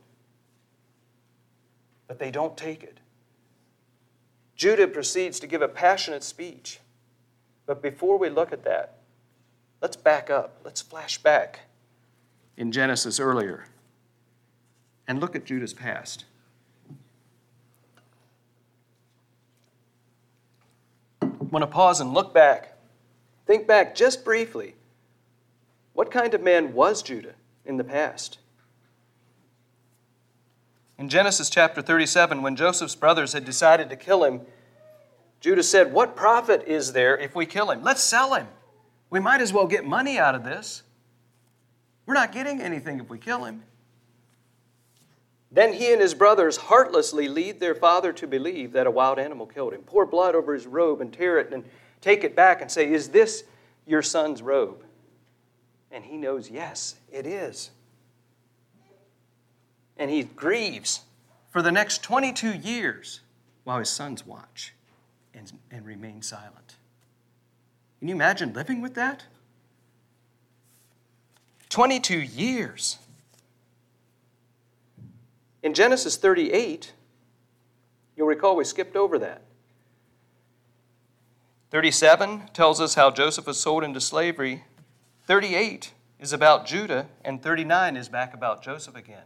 But 2.06 2.18
they 2.18 2.30
don't 2.30 2.54
take 2.54 2.82
it. 2.82 3.00
Judah 4.56 4.88
proceeds 4.88 5.40
to 5.40 5.46
give 5.46 5.62
a 5.62 5.68
passionate 5.68 6.22
speech. 6.22 6.80
But 7.64 7.80
before 7.80 8.18
we 8.18 8.28
look 8.28 8.52
at 8.52 8.62
that, 8.64 8.95
Let's 9.80 9.96
back 9.96 10.30
up. 10.30 10.60
Let's 10.64 10.80
flash 10.80 11.18
back 11.18 11.60
in 12.56 12.72
Genesis 12.72 13.20
earlier 13.20 13.66
and 15.06 15.20
look 15.20 15.36
at 15.36 15.44
Judah's 15.44 15.74
past. 15.74 16.24
I 21.22 21.26
want 21.50 21.62
to 21.62 21.66
pause 21.66 22.00
and 22.00 22.12
look 22.12 22.34
back. 22.34 22.76
Think 23.46 23.66
back 23.66 23.94
just 23.94 24.24
briefly. 24.24 24.74
What 25.92 26.10
kind 26.10 26.34
of 26.34 26.42
man 26.42 26.72
was 26.72 27.02
Judah 27.02 27.34
in 27.64 27.76
the 27.76 27.84
past? 27.84 28.38
In 30.98 31.08
Genesis 31.08 31.50
chapter 31.50 31.82
37, 31.82 32.42
when 32.42 32.56
Joseph's 32.56 32.94
brothers 32.94 33.34
had 33.34 33.44
decided 33.44 33.90
to 33.90 33.96
kill 33.96 34.24
him, 34.24 34.40
Judah 35.40 35.62
said, 35.62 35.92
What 35.92 36.16
profit 36.16 36.64
is 36.66 36.92
there 36.92 37.16
if 37.16 37.34
we 37.34 37.46
kill 37.46 37.70
him? 37.70 37.82
Let's 37.82 38.02
sell 38.02 38.34
him. 38.34 38.46
We 39.10 39.20
might 39.20 39.40
as 39.40 39.52
well 39.52 39.66
get 39.66 39.84
money 39.84 40.18
out 40.18 40.34
of 40.34 40.44
this. 40.44 40.82
We're 42.06 42.14
not 42.14 42.32
getting 42.32 42.60
anything 42.60 43.00
if 43.00 43.08
we 43.08 43.18
kill 43.18 43.44
him. 43.44 43.62
Then 45.50 45.72
he 45.72 45.92
and 45.92 46.00
his 46.00 46.14
brothers 46.14 46.56
heartlessly 46.56 47.28
lead 47.28 47.60
their 47.60 47.74
father 47.74 48.12
to 48.14 48.26
believe 48.26 48.72
that 48.72 48.86
a 48.86 48.90
wild 48.90 49.18
animal 49.18 49.46
killed 49.46 49.72
him. 49.72 49.82
Pour 49.82 50.04
blood 50.04 50.34
over 50.34 50.52
his 50.52 50.66
robe 50.66 51.00
and 51.00 51.12
tear 51.12 51.38
it 51.38 51.52
and 51.52 51.64
take 52.00 52.24
it 52.24 52.36
back 52.36 52.60
and 52.60 52.70
say, 52.70 52.92
Is 52.92 53.08
this 53.08 53.44
your 53.86 54.02
son's 54.02 54.42
robe? 54.42 54.84
And 55.90 56.04
he 56.04 56.16
knows, 56.16 56.50
Yes, 56.50 56.96
it 57.10 57.26
is. 57.26 57.70
And 59.96 60.10
he 60.10 60.24
grieves 60.24 61.02
for 61.50 61.62
the 61.62 61.72
next 61.72 62.02
22 62.02 62.52
years 62.52 63.20
while 63.64 63.78
his 63.78 63.88
sons 63.88 64.26
watch 64.26 64.74
and, 65.32 65.50
and 65.70 65.86
remain 65.86 66.20
silent. 66.22 66.76
Can 67.98 68.08
you 68.08 68.14
imagine 68.14 68.52
living 68.52 68.80
with 68.80 68.94
that? 68.94 69.24
22 71.68 72.18
years. 72.18 72.98
In 75.62 75.74
Genesis 75.74 76.16
38, 76.16 76.92
you'll 78.16 78.26
recall 78.26 78.56
we 78.56 78.64
skipped 78.64 78.96
over 78.96 79.18
that. 79.18 79.42
37 81.70 82.42
tells 82.52 82.80
us 82.80 82.94
how 82.94 83.10
Joseph 83.10 83.46
was 83.46 83.58
sold 83.58 83.82
into 83.82 84.00
slavery. 84.00 84.64
38 85.26 85.92
is 86.20 86.32
about 86.32 86.66
Judah, 86.66 87.08
and 87.24 87.42
39 87.42 87.96
is 87.96 88.08
back 88.08 88.32
about 88.32 88.62
Joseph 88.62 88.94
again. 88.94 89.24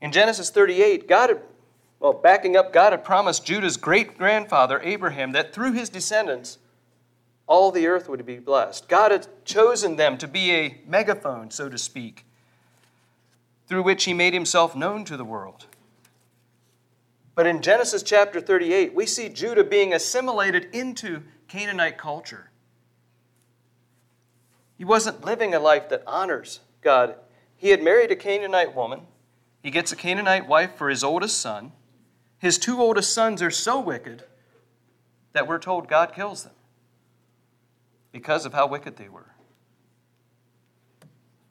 In 0.00 0.12
Genesis 0.12 0.50
38, 0.50 1.06
God 1.06 1.40
well, 1.98 2.12
backing 2.12 2.56
up, 2.56 2.72
God 2.72 2.92
had 2.92 3.04
promised 3.04 3.46
Judah's 3.46 3.76
great 3.76 4.18
grandfather, 4.18 4.80
Abraham, 4.82 5.32
that 5.32 5.52
through 5.52 5.72
his 5.72 5.88
descendants, 5.88 6.58
all 7.46 7.70
the 7.70 7.86
earth 7.86 8.08
would 8.08 8.24
be 8.26 8.38
blessed. 8.38 8.88
God 8.88 9.12
had 9.12 9.26
chosen 9.44 9.96
them 9.96 10.18
to 10.18 10.28
be 10.28 10.52
a 10.52 10.80
megaphone, 10.86 11.50
so 11.50 11.68
to 11.68 11.78
speak, 11.78 12.24
through 13.66 13.82
which 13.82 14.04
he 14.04 14.12
made 14.12 14.34
himself 14.34 14.76
known 14.76 15.04
to 15.04 15.16
the 15.16 15.24
world. 15.24 15.66
But 17.34 17.46
in 17.46 17.60
Genesis 17.62 18.02
chapter 18.02 18.40
38, 18.40 18.94
we 18.94 19.06
see 19.06 19.28
Judah 19.28 19.64
being 19.64 19.92
assimilated 19.92 20.68
into 20.72 21.22
Canaanite 21.48 21.98
culture. 21.98 22.50
He 24.76 24.84
wasn't 24.84 25.24
living 25.24 25.54
a 25.54 25.60
life 25.60 25.88
that 25.88 26.02
honors 26.06 26.60
God. 26.82 27.16
He 27.56 27.70
had 27.70 27.82
married 27.82 28.10
a 28.10 28.16
Canaanite 28.16 28.74
woman. 28.74 29.02
He 29.62 29.70
gets 29.70 29.92
a 29.92 29.96
Canaanite 29.96 30.46
wife 30.46 30.74
for 30.76 30.88
his 30.88 31.04
oldest 31.04 31.38
son. 31.38 31.72
His 32.38 32.58
two 32.58 32.80
oldest 32.80 33.12
sons 33.12 33.42
are 33.42 33.50
so 33.50 33.80
wicked 33.80 34.24
that 35.32 35.46
we're 35.46 35.58
told 35.58 35.88
God 35.88 36.14
kills 36.14 36.44
them 36.44 36.52
because 38.12 38.46
of 38.46 38.52
how 38.52 38.66
wicked 38.66 38.96
they 38.96 39.08
were. 39.08 39.34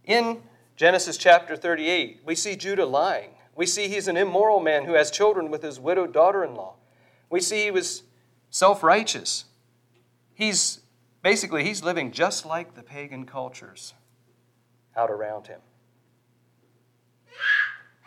In 0.03 0.41
Genesis 0.75 1.17
chapter 1.17 1.55
38, 1.55 2.21
we 2.25 2.35
see 2.35 2.55
Judah 2.55 2.85
lying. 2.85 3.31
We 3.55 3.65
see 3.65 3.87
he's 3.87 4.07
an 4.07 4.17
immoral 4.17 4.59
man 4.59 4.85
who 4.85 4.93
has 4.93 5.09
children 5.09 5.49
with 5.49 5.63
his 5.63 5.79
widowed 5.79 6.13
daughter 6.13 6.43
in 6.43 6.55
law. 6.55 6.75
We 7.29 7.39
see 7.39 7.63
he 7.63 7.71
was 7.71 8.03
self 8.49 8.83
righteous. 8.83 9.45
He's 10.33 10.81
basically, 11.23 11.63
he's 11.63 11.83
living 11.83 12.11
just 12.11 12.45
like 12.45 12.75
the 12.75 12.83
pagan 12.83 13.25
cultures 13.25 13.93
out 14.95 15.09
around 15.09 15.47
him. 15.47 15.61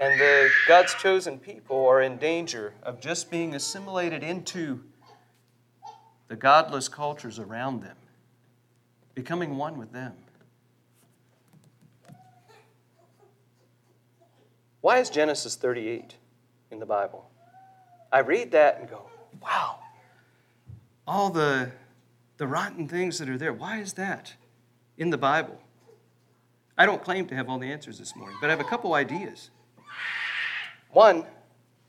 And 0.01 0.20
the 0.20 0.49
God's 0.68 0.94
chosen 0.94 1.38
people 1.38 1.86
are 1.86 2.03
in 2.03 2.18
danger 2.18 2.74
of 2.82 3.01
just 3.01 3.30
being 3.30 3.55
assimilated 3.55 4.22
into 4.22 4.84
the 6.28 6.36
godless 6.36 6.88
cultures 6.88 7.38
around 7.38 7.82
them, 7.82 7.96
becoming 9.14 9.57
one 9.57 9.76
with 9.76 9.92
them. 9.92 10.12
Why 14.80 14.99
is 14.99 15.11
Genesis 15.11 15.57
38 15.57 16.14
in 16.70 16.78
the 16.78 16.86
Bible? 16.86 17.28
I 18.12 18.20
read 18.20 18.53
that 18.53 18.78
and 18.78 18.88
go, 18.88 19.11
wow, 19.42 19.80
all 21.07 21.30
the, 21.30 21.72
the 22.36 22.46
rotten 22.46 22.86
things 22.86 23.18
that 23.18 23.28
are 23.28 23.36
there, 23.36 23.53
why 23.53 23.80
is 23.80 23.94
that 23.94 24.34
in 24.96 25.11
the 25.11 25.18
Bible? 25.18 25.61
I 26.76 26.86
don't 26.86 27.03
claim 27.03 27.26
to 27.26 27.34
have 27.34 27.49
all 27.49 27.59
the 27.59 27.72
answers 27.72 27.99
this 27.99 28.14
morning, 28.14 28.36
but 28.40 28.46
I 28.46 28.51
have 28.51 28.61
a 28.61 28.64
couple 28.64 28.94
ideas. 28.94 29.51
One, 30.99 31.26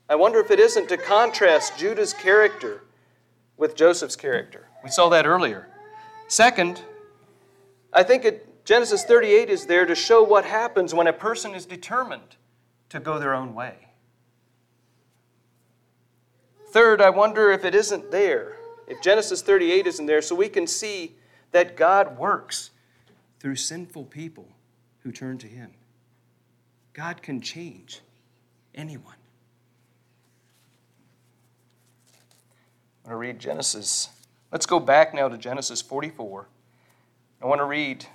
I 0.08 0.14
wonder 0.14 0.38
if 0.38 0.52
it 0.52 0.60
isn't 0.60 0.88
to 0.90 0.96
contrast 0.96 1.76
Judah's 1.76 2.14
character 2.14 2.84
with 3.56 3.74
Joseph's 3.74 4.14
character. 4.14 4.68
We 4.84 4.90
saw 4.90 5.08
that 5.08 5.26
earlier. 5.26 5.66
Second, 6.28 6.80
I 7.92 8.04
think 8.04 8.24
it, 8.24 8.64
Genesis 8.64 9.02
38 9.02 9.50
is 9.50 9.66
there 9.66 9.84
to 9.84 9.96
show 9.96 10.22
what 10.22 10.44
happens 10.44 10.94
when 10.94 11.08
a 11.08 11.12
person 11.12 11.56
is 11.56 11.66
determined 11.66 12.36
to 12.90 13.00
go 13.00 13.18
their 13.18 13.34
own 13.34 13.52
way. 13.52 13.88
Third, 16.68 17.02
I 17.02 17.10
wonder 17.10 17.50
if 17.50 17.64
it 17.64 17.74
isn't 17.74 18.12
there, 18.12 18.58
if 18.86 19.02
Genesis 19.02 19.42
38 19.42 19.88
isn't 19.88 20.06
there, 20.06 20.22
so 20.22 20.36
we 20.36 20.48
can 20.48 20.68
see 20.68 21.16
that 21.50 21.76
God 21.76 22.16
works 22.16 22.70
through 23.40 23.56
sinful 23.56 24.04
people 24.04 24.46
who 25.02 25.10
turn 25.10 25.36
to 25.38 25.48
Him. 25.48 25.72
God 26.92 27.22
can 27.22 27.40
change 27.40 28.02
anyone. 28.80 29.14
I'm 33.04 33.10
going 33.10 33.12
to 33.12 33.16
read 33.16 33.38
Genesis. 33.38 34.08
Let's 34.50 34.66
go 34.66 34.80
back 34.80 35.14
now 35.14 35.28
to 35.28 35.36
Genesis 35.36 35.82
44. 35.82 36.48
I 37.42 37.46
want 37.46 37.60
to 37.60 37.66
read 37.66 38.06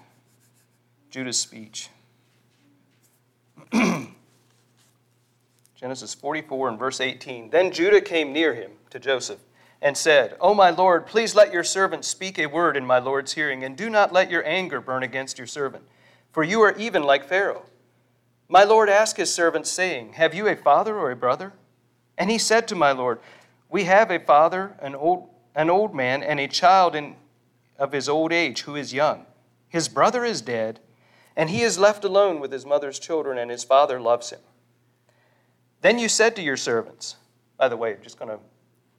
Judah's 1.09 1.37
speech. 1.37 1.89
Genesis 5.75 6.13
44 6.15 6.69
and 6.69 6.79
verse 6.79 6.99
18. 6.99 7.51
Then 7.51 7.71
Judah 7.71 8.01
came 8.01 8.33
near 8.33 8.53
him 8.55 8.71
to 8.89 8.99
Joseph 8.99 9.39
and 9.81 9.95
said, 9.95 10.35
O 10.41 10.55
my 10.55 10.71
Lord, 10.71 11.05
please 11.05 11.35
let 11.35 11.53
your 11.53 11.63
servant 11.63 12.05
speak 12.05 12.39
a 12.39 12.47
word 12.47 12.75
in 12.75 12.85
my 12.85 12.97
Lord's 12.97 13.33
hearing, 13.33 13.63
and 13.63 13.77
do 13.77 13.89
not 13.89 14.11
let 14.11 14.31
your 14.31 14.43
anger 14.47 14.81
burn 14.81 15.03
against 15.03 15.37
your 15.37 15.47
servant, 15.47 15.83
for 16.31 16.43
you 16.43 16.61
are 16.61 16.75
even 16.77 17.03
like 17.03 17.23
Pharaoh. 17.25 17.65
My 18.47 18.63
Lord 18.63 18.89
asked 18.89 19.17
his 19.17 19.33
servant, 19.33 19.65
saying, 19.65 20.13
Have 20.13 20.35
you 20.35 20.47
a 20.47 20.55
father 20.55 20.97
or 20.97 21.11
a 21.11 21.15
brother? 21.15 21.53
And 22.17 22.29
he 22.29 22.37
said 22.37 22.67
to 22.67 22.75
my 22.75 22.91
Lord, 22.91 23.19
We 23.69 23.85
have 23.85 24.11
a 24.11 24.19
father, 24.19 24.75
an 24.79 24.95
old, 24.95 25.29
an 25.55 25.69
old 25.69 25.95
man, 25.95 26.21
and 26.21 26.39
a 26.39 26.47
child 26.47 26.95
in, 26.95 27.15
of 27.79 27.91
his 27.91 28.07
old 28.07 28.31
age 28.31 28.61
who 28.61 28.75
is 28.75 28.93
young. 28.93 29.25
His 29.67 29.89
brother 29.89 30.23
is 30.23 30.41
dead, 30.41 30.79
and 31.35 31.49
he 31.49 31.61
is 31.61 31.79
left 31.79 32.03
alone 32.05 32.39
with 32.39 32.51
his 32.51 32.65
mother's 32.65 32.99
children, 32.99 33.37
and 33.37 33.49
his 33.49 33.63
father 33.63 33.99
loves 33.99 34.29
him. 34.29 34.39
Then 35.81 35.99
you 35.99 36.07
said 36.07 36.35
to 36.35 36.41
your 36.41 36.57
servants, 36.57 37.15
by 37.57 37.67
the 37.67 37.77
way, 37.77 37.93
I'm 37.93 38.01
just 38.01 38.19
going 38.19 38.29
to, 38.29 38.39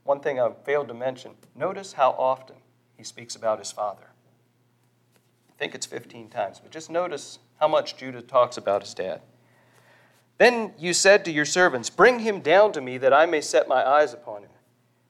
one 0.05 0.21
thing 0.21 0.41
I 0.41 0.51
failed 0.65 0.89
to 0.89 0.95
mention, 0.95 1.33
notice 1.55 1.93
how 1.93 2.11
often 2.11 2.57
he 2.97 3.05
speaks 3.05 3.37
about 3.37 3.59
his 3.59 3.73
father. 3.73 4.09
I 5.49 5.53
think 5.59 5.75
it's 5.75 5.87
15 5.87 6.29
times, 6.29 6.61
but 6.61 6.71
just 6.71 6.91
notice 6.91 7.39
how 7.59 7.69
much 7.69 7.97
Judah 7.97 8.23
talks 8.23 8.57
about 8.57 8.83
his 8.83 8.93
dad. 8.93 9.23
Then 10.39 10.73
you 10.79 10.93
said 10.93 11.25
to 11.25 11.33
your 11.33 11.45
servants, 11.45 11.91
Bring 11.91 12.21
him 12.21 12.41
down 12.41 12.73
to 12.73 12.81
me 12.81 12.99
that 12.99 13.13
I 13.13 13.27
may 13.27 13.41
set 13.41 13.69
my 13.69 13.87
eyes 13.87 14.13
upon 14.13 14.43
him. 14.43 14.51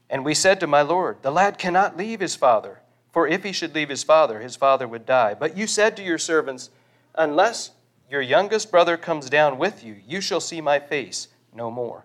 And 0.08 0.24
we 0.24 0.34
said 0.34 0.60
to 0.60 0.66
my 0.66 0.82
Lord, 0.82 1.18
The 1.22 1.32
lad 1.32 1.58
cannot 1.58 1.96
leave 1.96 2.20
his 2.20 2.36
father, 2.36 2.80
for 3.12 3.26
if 3.26 3.42
he 3.42 3.52
should 3.52 3.74
leave 3.74 3.88
his 3.88 4.04
father, 4.04 4.40
his 4.40 4.56
father 4.56 4.86
would 4.86 5.04
die. 5.04 5.34
But 5.34 5.56
you 5.56 5.66
said 5.66 5.96
to 5.96 6.02
your 6.02 6.18
servants, 6.18 6.70
Unless 7.14 7.72
your 8.08 8.22
youngest 8.22 8.70
brother 8.70 8.96
comes 8.96 9.28
down 9.28 9.58
with 9.58 9.82
you, 9.82 9.96
you 10.06 10.20
shall 10.20 10.40
see 10.40 10.60
my 10.60 10.78
face 10.78 11.28
no 11.52 11.70
more. 11.70 12.04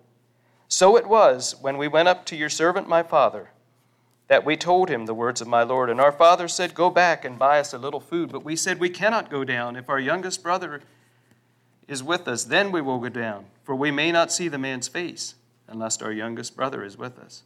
So 0.66 0.96
it 0.96 1.06
was 1.06 1.54
when 1.60 1.76
we 1.76 1.86
went 1.86 2.08
up 2.08 2.24
to 2.26 2.36
your 2.36 2.48
servant 2.48 2.88
my 2.88 3.02
father 3.02 3.50
that 4.28 4.46
we 4.46 4.56
told 4.56 4.88
him 4.88 5.04
the 5.04 5.12
words 5.12 5.42
of 5.42 5.46
my 5.46 5.62
Lord. 5.62 5.90
And 5.90 6.00
our 6.00 6.10
father 6.10 6.48
said, 6.48 6.74
Go 6.74 6.88
back 6.88 7.24
and 7.24 7.38
buy 7.38 7.60
us 7.60 7.74
a 7.74 7.78
little 7.78 8.00
food. 8.00 8.32
But 8.32 8.44
we 8.44 8.56
said, 8.56 8.80
We 8.80 8.88
cannot 8.88 9.30
go 9.30 9.44
down. 9.44 9.76
If 9.76 9.90
our 9.90 10.00
youngest 10.00 10.42
brother 10.42 10.80
is 11.88 12.02
with 12.02 12.28
us, 12.28 12.44
then 12.44 12.72
we 12.72 12.80
will 12.80 12.98
go 12.98 13.08
down, 13.08 13.46
for 13.64 13.74
we 13.74 13.90
may 13.90 14.12
not 14.12 14.32
see 14.32 14.48
the 14.48 14.58
man's 14.58 14.88
face 14.88 15.34
unless 15.68 16.00
our 16.02 16.12
youngest 16.12 16.56
brother 16.56 16.84
is 16.84 16.96
with 16.96 17.18
us. 17.18 17.42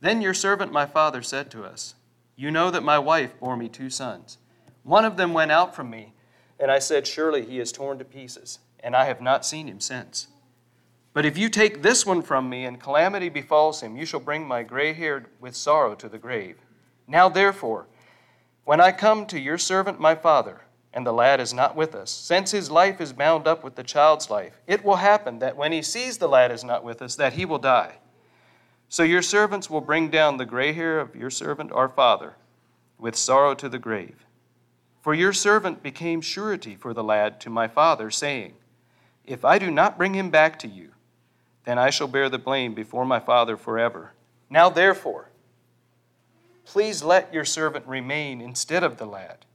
Then 0.00 0.22
your 0.22 0.34
servant 0.34 0.72
my 0.72 0.86
father 0.86 1.22
said 1.22 1.50
to 1.50 1.64
us, 1.64 1.94
You 2.36 2.50
know 2.50 2.70
that 2.70 2.82
my 2.82 2.98
wife 2.98 3.38
bore 3.38 3.56
me 3.56 3.68
two 3.68 3.90
sons. 3.90 4.38
One 4.82 5.04
of 5.04 5.16
them 5.16 5.32
went 5.32 5.52
out 5.52 5.74
from 5.74 5.90
me, 5.90 6.14
and 6.58 6.70
I 6.70 6.78
said, 6.78 7.06
Surely 7.06 7.44
he 7.44 7.60
is 7.60 7.72
torn 7.72 7.98
to 7.98 8.04
pieces, 8.04 8.58
and 8.80 8.96
I 8.96 9.04
have 9.04 9.20
not 9.20 9.46
seen 9.46 9.68
him 9.68 9.80
since. 9.80 10.28
But 11.12 11.26
if 11.26 11.36
you 11.36 11.48
take 11.48 11.82
this 11.82 12.06
one 12.06 12.22
from 12.22 12.48
me 12.48 12.64
and 12.64 12.80
calamity 12.80 13.28
befalls 13.28 13.82
him, 13.82 13.96
you 13.96 14.06
shall 14.06 14.20
bring 14.20 14.46
my 14.46 14.62
gray 14.62 14.92
haired 14.92 15.26
with 15.40 15.56
sorrow 15.56 15.94
to 15.96 16.08
the 16.08 16.18
grave. 16.18 16.56
Now, 17.06 17.28
therefore, 17.28 17.88
when 18.64 18.80
I 18.80 18.92
come 18.92 19.26
to 19.26 19.40
your 19.40 19.58
servant 19.58 19.98
my 19.98 20.14
father, 20.14 20.62
and 20.92 21.06
the 21.06 21.12
lad 21.12 21.40
is 21.40 21.54
not 21.54 21.76
with 21.76 21.94
us, 21.94 22.10
since 22.10 22.50
his 22.50 22.70
life 22.70 23.00
is 23.00 23.12
bound 23.12 23.46
up 23.46 23.62
with 23.62 23.76
the 23.76 23.84
child's 23.84 24.28
life, 24.28 24.60
it 24.66 24.84
will 24.84 24.96
happen 24.96 25.38
that 25.38 25.56
when 25.56 25.72
he 25.72 25.82
sees 25.82 26.18
the 26.18 26.28
lad 26.28 26.50
is 26.50 26.64
not 26.64 26.82
with 26.82 27.00
us, 27.00 27.14
that 27.16 27.34
he 27.34 27.44
will 27.44 27.58
die. 27.58 27.96
So 28.88 29.04
your 29.04 29.22
servants 29.22 29.70
will 29.70 29.80
bring 29.80 30.08
down 30.08 30.36
the 30.36 30.44
gray 30.44 30.72
hair 30.72 30.98
of 30.98 31.14
your 31.14 31.30
servant 31.30 31.70
our 31.70 31.88
father 31.88 32.34
with 32.98 33.14
sorrow 33.14 33.54
to 33.54 33.68
the 33.68 33.78
grave. 33.78 34.26
For 35.00 35.14
your 35.14 35.32
servant 35.32 35.82
became 35.82 36.20
surety 36.20 36.74
for 36.74 36.92
the 36.92 37.04
lad 37.04 37.40
to 37.42 37.50
my 37.50 37.68
father, 37.68 38.10
saying, 38.10 38.54
If 39.24 39.44
I 39.44 39.58
do 39.58 39.70
not 39.70 39.96
bring 39.96 40.14
him 40.14 40.30
back 40.30 40.58
to 40.58 40.68
you, 40.68 40.90
then 41.64 41.78
I 41.78 41.90
shall 41.90 42.08
bear 42.08 42.28
the 42.28 42.38
blame 42.38 42.74
before 42.74 43.04
my 43.04 43.20
Father 43.20 43.56
forever. 43.56 44.12
Now, 44.48 44.68
therefore, 44.68 45.30
please 46.64 47.02
let 47.02 47.32
your 47.32 47.44
servant 47.44 47.86
remain 47.86 48.40
instead 48.40 48.82
of 48.82 48.96
the 48.96 49.06
lad 49.06 49.46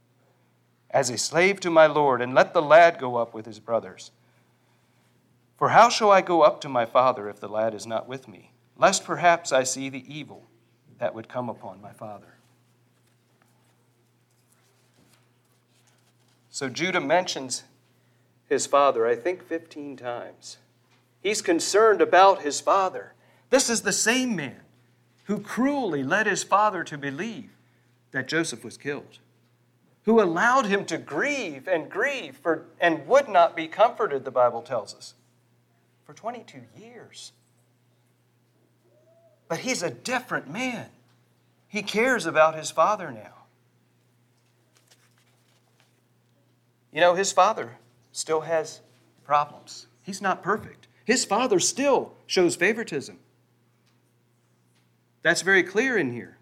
as 0.96 1.10
a 1.10 1.18
slave 1.18 1.60
to 1.60 1.68
my 1.68 1.86
Lord, 1.86 2.22
and 2.22 2.34
let 2.34 2.54
the 2.54 2.62
lad 2.62 2.98
go 2.98 3.16
up 3.16 3.34
with 3.34 3.44
his 3.44 3.58
brothers. 3.58 4.12
For 5.58 5.68
how 5.68 5.90
shall 5.90 6.10
I 6.10 6.22
go 6.22 6.40
up 6.40 6.58
to 6.62 6.70
my 6.70 6.86
father 6.86 7.28
if 7.28 7.38
the 7.38 7.50
lad 7.50 7.74
is 7.74 7.86
not 7.86 8.08
with 8.08 8.26
me, 8.26 8.52
lest 8.78 9.04
perhaps 9.04 9.52
I 9.52 9.62
see 9.62 9.90
the 9.90 10.10
evil 10.10 10.44
that 10.98 11.14
would 11.14 11.28
come 11.28 11.50
upon 11.50 11.82
my 11.82 11.92
father? 11.92 12.38
So 16.48 16.70
Judah 16.70 17.02
mentions 17.02 17.64
his 18.48 18.66
father, 18.66 19.06
I 19.06 19.16
think, 19.16 19.46
15 19.46 19.98
times. 19.98 20.56
He's 21.22 21.42
concerned 21.42 22.00
about 22.00 22.40
his 22.40 22.62
father. 22.62 23.12
This 23.50 23.68
is 23.68 23.82
the 23.82 23.92
same 23.92 24.34
man 24.34 24.62
who 25.24 25.40
cruelly 25.40 26.02
led 26.02 26.26
his 26.26 26.42
father 26.42 26.82
to 26.84 26.96
believe 26.96 27.50
that 28.12 28.28
Joseph 28.28 28.64
was 28.64 28.78
killed, 28.78 29.18
who 30.06 30.22
allowed 30.22 30.66
him 30.66 30.84
to 30.86 30.96
grieve 30.96 31.66
and 31.66 31.90
grieve 31.90 32.36
for, 32.36 32.64
and 32.80 33.06
would 33.08 33.28
not 33.28 33.56
be 33.56 33.66
comforted, 33.66 34.24
the 34.24 34.30
Bible 34.30 34.62
tells 34.62 34.94
us, 34.94 35.14
for 36.04 36.14
22 36.14 36.60
years. 36.78 37.32
But 39.48 39.58
he's 39.58 39.82
a 39.82 39.90
different 39.90 40.48
man. 40.48 40.86
He 41.66 41.82
cares 41.82 42.24
about 42.24 42.54
his 42.54 42.70
father 42.70 43.10
now. 43.10 43.32
You 46.92 47.00
know, 47.00 47.14
his 47.14 47.32
father 47.32 47.76
still 48.12 48.42
has 48.42 48.80
problems. 49.24 49.88
He's 50.02 50.22
not 50.22 50.40
perfect. 50.40 50.86
His 51.04 51.24
father 51.24 51.58
still 51.58 52.14
shows 52.26 52.54
favoritism. 52.54 53.18
That's 55.22 55.42
very 55.42 55.64
clear 55.64 55.98
in 55.98 56.12
here. 56.12 56.38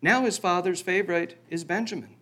Now 0.00 0.24
his 0.24 0.38
father's 0.38 0.80
favorite 0.80 1.38
is 1.50 1.62
Benjamin. 1.62 2.16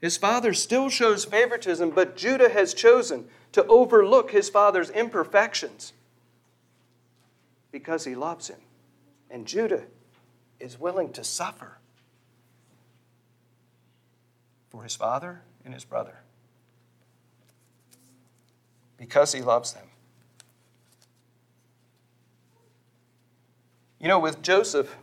His 0.00 0.16
father 0.16 0.54
still 0.54 0.88
shows 0.88 1.24
favoritism, 1.24 1.90
but 1.90 2.16
Judah 2.16 2.48
has 2.48 2.72
chosen 2.72 3.28
to 3.52 3.66
overlook 3.66 4.30
his 4.30 4.48
father's 4.48 4.90
imperfections 4.90 5.92
because 7.70 8.04
he 8.04 8.14
loves 8.14 8.48
him. 8.48 8.60
And 9.30 9.46
Judah 9.46 9.84
is 10.58 10.80
willing 10.80 11.12
to 11.12 11.22
suffer 11.22 11.78
for 14.70 14.82
his 14.84 14.96
father 14.96 15.42
and 15.64 15.74
his 15.74 15.84
brother. 15.84 16.20
because 19.00 19.32
he 19.32 19.40
loves 19.40 19.72
them. 19.72 19.86
You 23.98 24.08
know, 24.08 24.18
with 24.18 24.42
Joseph 24.42 24.94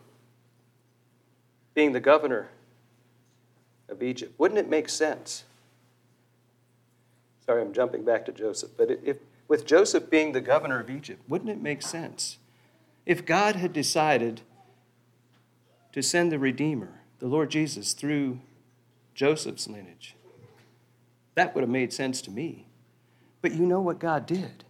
being 1.74 1.94
the 1.94 2.00
governor 2.00 2.50
of 3.90 4.04
Egypt, 4.04 4.34
wouldn't 4.38 4.60
it 4.60 4.70
make 4.70 4.90
sense? 4.90 5.44
Sorry, 7.46 7.62
I'm 7.62 7.74
jumping 7.74 8.04
back 8.04 8.26
to 8.26 8.32
Joseph, 8.32 8.72
but 8.78 8.92
if, 9.04 9.18
with 9.48 9.66
Joseph 9.66 10.10
being 10.10 10.34
the 10.34 10.42
governor 10.42 10.80
of 10.80 10.90
Egypt, 10.90 11.22
wouldn't 11.30 11.50
it 11.50 11.62
make 11.62 11.82
sense 11.82 12.38
if 13.06 13.26
God 13.26 13.56
had 13.56 13.72
decided 13.72 14.42
to 15.94 16.04
send 16.04 16.32
the 16.32 16.40
Redeemer, 16.40 17.02
the 17.20 17.28
Lord 17.28 17.50
Jesus, 17.50 17.94
through 17.94 18.40
Joseph's 19.16 19.68
lineage? 19.68 20.16
That 21.36 21.56
would 21.56 21.62
have 21.62 21.70
made 21.70 21.94
sense 21.94 22.22
to 22.24 22.32
me. 22.32 22.66
But 23.42 23.54
you 23.54 23.66
know 23.66 23.80
what 23.80 24.00
God 24.00 24.26
did? 24.26 24.66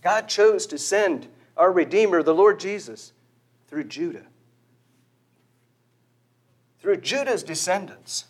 God 0.00 0.28
chose 0.28 0.66
to 0.68 0.78
send 0.78 1.26
our 1.56 1.72
Redeemer, 1.72 2.22
the 2.22 2.34
Lord 2.34 2.60
Jesus, 2.60 3.12
through 3.66 3.84
Judah, 3.84 4.26
through 6.86 6.98
Judah's 6.98 7.42
descendants. 7.42 8.26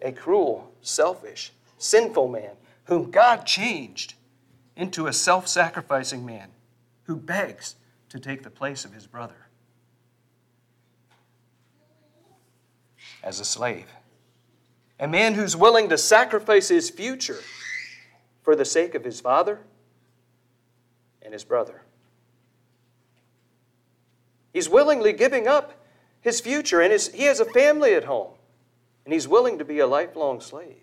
A 0.00 0.12
cruel, 0.12 0.70
selfish, 0.80 1.52
sinful 1.76 2.28
man 2.28 2.52
whom 2.84 3.10
God 3.10 3.46
changed 3.46 4.14
into 4.76 5.08
a 5.08 5.12
self 5.12 5.48
sacrificing 5.48 6.24
man 6.24 6.50
who 7.02 7.16
begs 7.16 7.74
to 8.10 8.20
take 8.20 8.44
the 8.44 8.50
place 8.50 8.84
of 8.84 8.94
his 8.94 9.08
brother 9.08 9.48
as 13.24 13.40
a 13.40 13.44
slave. 13.44 13.88
A 15.00 15.08
man 15.08 15.34
who's 15.34 15.56
willing 15.56 15.88
to 15.88 15.98
sacrifice 15.98 16.68
his 16.68 16.90
future 16.90 17.40
for 18.42 18.54
the 18.54 18.64
sake 18.64 18.94
of 18.94 19.02
his 19.02 19.20
father 19.20 19.58
and 21.22 21.32
his 21.32 21.42
brother. 21.42 21.83
He's 24.54 24.68
willingly 24.68 25.12
giving 25.12 25.48
up 25.48 25.74
his 26.20 26.40
future, 26.40 26.80
and 26.80 26.92
his, 26.92 27.12
he 27.12 27.24
has 27.24 27.40
a 27.40 27.44
family 27.44 27.92
at 27.92 28.04
home, 28.04 28.30
and 29.04 29.12
he's 29.12 29.28
willing 29.28 29.58
to 29.58 29.64
be 29.64 29.80
a 29.80 29.86
lifelong 29.86 30.40
slave. 30.40 30.76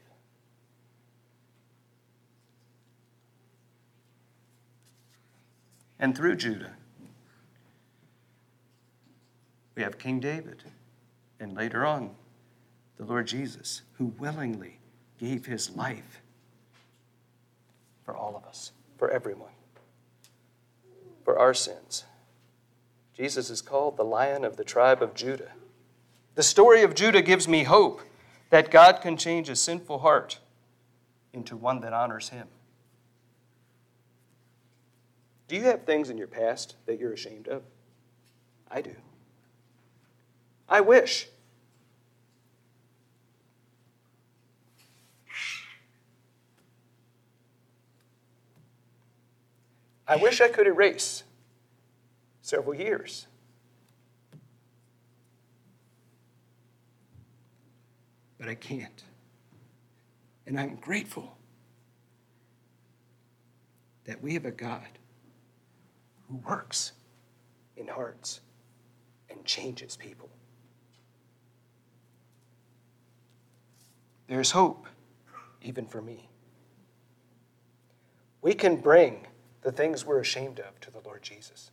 And 5.98 6.16
through 6.16 6.36
Judah, 6.36 6.74
we 9.76 9.84
have 9.84 9.98
King 9.98 10.20
David, 10.20 10.64
and 11.40 11.56
later 11.56 11.86
on, 11.86 12.12
the 12.98 13.06
Lord 13.06 13.26
Jesus, 13.26 13.84
who 13.94 14.08
willingly 14.20 14.80
gave 15.18 15.46
his 15.46 15.76
life 15.76 16.22
for 18.04 18.16
all 18.16 18.36
of 18.36 18.44
us, 18.44 18.74
for 18.98 19.10
everyone, 19.10 19.54
for 21.24 21.40
our 21.40 21.54
sins. 21.54 22.04
Jesus 23.16 23.50
is 23.50 23.62
called 23.62 23.98
the 23.98 24.04
Lion 24.04 24.44
of 24.46 24.58
the 24.58 24.64
tribe 24.64 25.02
of 25.02 25.14
Judah. 25.14 25.52
The 26.36 26.44
story 26.44 26.82
of 26.82 26.96
Judah 26.96 27.22
gives 27.22 27.48
me 27.48 27.64
hope 27.64 28.02
that 28.50 28.72
God 28.72 29.02
can 29.02 29.18
change 29.18 29.50
a 29.50 29.56
sinful 29.56 30.00
heart 30.00 30.40
into 31.34 31.56
one 31.56 31.82
that 31.82 31.94
honors 31.94 32.30
him. 32.30 32.48
Do 35.48 35.56
you 35.56 35.64
have 35.64 35.84
things 35.84 36.10
in 36.10 36.18
your 36.18 36.28
past 36.28 36.76
that 36.86 37.00
you're 37.00 37.14
ashamed 37.14 37.48
of? 37.48 37.64
I 38.70 38.82
do. 38.82 38.96
I 40.70 40.80
wish 40.80 41.28
I 50.08 50.16
wish 50.18 50.42
I 50.42 50.48
could 50.50 50.68
erase 50.68 51.24
several 52.52 52.76
years. 52.76 53.28
But 58.38 58.50
I 58.50 58.56
can't. 58.56 59.04
And 60.46 60.60
I'm 60.60 60.76
grateful 60.76 61.38
that 64.04 64.22
we 64.22 64.34
have 64.34 64.44
a 64.44 64.52
God 64.52 65.00
who 66.28 66.36
works 66.46 66.92
in 67.78 67.88
hearts 67.88 68.42
and 69.30 69.46
changes 69.46 69.96
people. 69.96 70.30
There's 74.28 74.52
hope, 74.52 74.88
even 75.62 75.86
for 75.86 76.02
me. 76.02 76.28
We 78.42 78.54
can 78.54 78.76
bring 78.76 79.26
the 79.62 79.72
things 79.72 80.06
we're 80.06 80.20
ashamed 80.20 80.60
of 80.60 80.78
to 80.82 80.92
the 80.92 81.00
Lord 81.06 81.22
Jesus. 81.22 81.72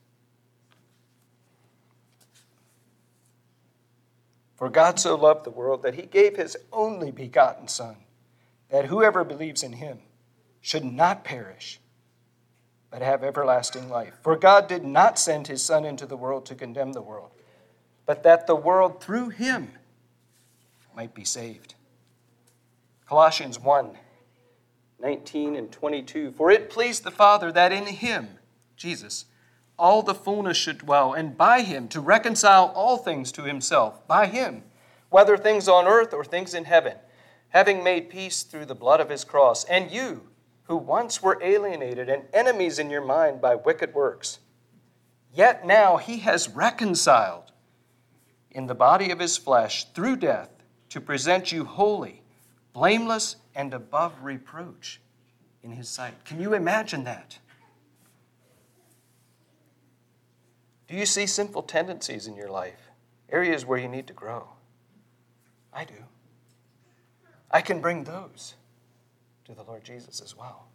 For 4.58 4.68
God 4.68 4.98
so 4.98 5.14
loved 5.14 5.44
the 5.44 5.50
world 5.50 5.82
that 5.82 5.94
he 5.94 6.02
gave 6.02 6.36
his 6.36 6.56
only 6.72 7.12
begotten 7.12 7.68
Son, 7.68 7.94
that 8.70 8.86
whoever 8.86 9.22
believes 9.22 9.62
in 9.62 9.74
him 9.74 10.00
should 10.60 10.84
not 10.84 11.22
perish, 11.22 11.78
but 12.90 13.00
have 13.00 13.22
everlasting 13.22 13.88
life. 13.88 14.14
For 14.20 14.34
God 14.34 14.66
did 14.66 14.84
not 14.84 15.16
send 15.16 15.46
his 15.46 15.62
Son 15.62 15.84
into 15.84 16.06
the 16.06 16.16
world 16.16 16.44
to 16.46 16.56
condemn 16.56 16.92
the 16.92 17.00
world, 17.00 17.30
but 18.04 18.24
that 18.24 18.48
the 18.48 18.56
world 18.56 19.00
through 19.00 19.28
him 19.28 19.74
might 20.92 21.14
be 21.14 21.24
saved. 21.24 21.76
Colossians 23.06 23.60
1 23.60 23.96
19 25.00 25.54
and 25.54 25.70
22. 25.70 26.32
For 26.32 26.50
it 26.50 26.68
pleased 26.68 27.04
the 27.04 27.12
Father 27.12 27.52
that 27.52 27.70
in 27.70 27.86
him, 27.86 28.30
Jesus, 28.74 29.26
all 29.78 30.02
the 30.02 30.14
fullness 30.14 30.56
should 30.56 30.78
dwell, 30.78 31.12
and 31.12 31.36
by 31.36 31.62
him 31.62 31.88
to 31.88 32.00
reconcile 32.00 32.72
all 32.74 32.96
things 32.96 33.30
to 33.32 33.42
himself, 33.42 34.06
by 34.08 34.26
him, 34.26 34.62
whether 35.10 35.36
things 35.36 35.68
on 35.68 35.86
earth 35.86 36.12
or 36.12 36.24
things 36.24 36.54
in 36.54 36.64
heaven, 36.64 36.96
having 37.50 37.82
made 37.82 38.10
peace 38.10 38.42
through 38.42 38.66
the 38.66 38.74
blood 38.74 39.00
of 39.00 39.08
his 39.08 39.24
cross. 39.24 39.64
And 39.64 39.90
you, 39.90 40.28
who 40.64 40.76
once 40.76 41.22
were 41.22 41.42
alienated 41.42 42.08
and 42.08 42.24
enemies 42.32 42.78
in 42.78 42.90
your 42.90 43.04
mind 43.04 43.40
by 43.40 43.54
wicked 43.54 43.94
works, 43.94 44.38
yet 45.32 45.66
now 45.66 45.96
he 45.96 46.18
has 46.18 46.48
reconciled 46.48 47.52
in 48.50 48.66
the 48.66 48.74
body 48.74 49.10
of 49.10 49.18
his 49.18 49.36
flesh 49.36 49.84
through 49.92 50.16
death 50.16 50.50
to 50.90 51.00
present 51.00 51.52
you 51.52 51.64
holy, 51.64 52.22
blameless, 52.72 53.36
and 53.54 53.72
above 53.72 54.12
reproach 54.22 55.00
in 55.62 55.72
his 55.72 55.88
sight. 55.88 56.24
Can 56.24 56.40
you 56.40 56.54
imagine 56.54 57.04
that? 57.04 57.38
Do 60.88 60.96
you 60.96 61.04
see 61.04 61.26
sinful 61.26 61.64
tendencies 61.64 62.26
in 62.26 62.34
your 62.34 62.48
life? 62.48 62.90
Areas 63.30 63.66
where 63.66 63.78
you 63.78 63.88
need 63.88 64.06
to 64.06 64.14
grow? 64.14 64.48
I 65.72 65.84
do. 65.84 65.94
I 67.50 67.60
can 67.60 67.80
bring 67.80 68.04
those 68.04 68.54
to 69.44 69.54
the 69.54 69.62
Lord 69.62 69.84
Jesus 69.84 70.20
as 70.20 70.36
well. 70.36 70.66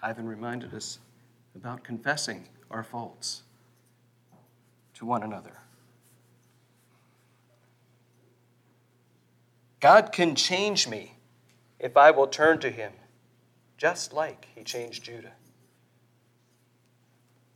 Ivan 0.00 0.26
reminded 0.26 0.74
us 0.74 0.98
about 1.54 1.84
confessing 1.84 2.48
our 2.70 2.82
faults 2.82 3.42
to 4.94 5.06
one 5.06 5.22
another. 5.22 5.58
God 9.80 10.12
can 10.12 10.36
change 10.36 10.86
me 10.86 11.16
if 11.80 11.96
I 11.96 12.12
will 12.12 12.28
turn 12.28 12.60
to 12.60 12.70
Him, 12.70 12.92
just 13.76 14.12
like 14.12 14.46
He 14.54 14.62
changed 14.62 15.04
Judah. 15.04 15.32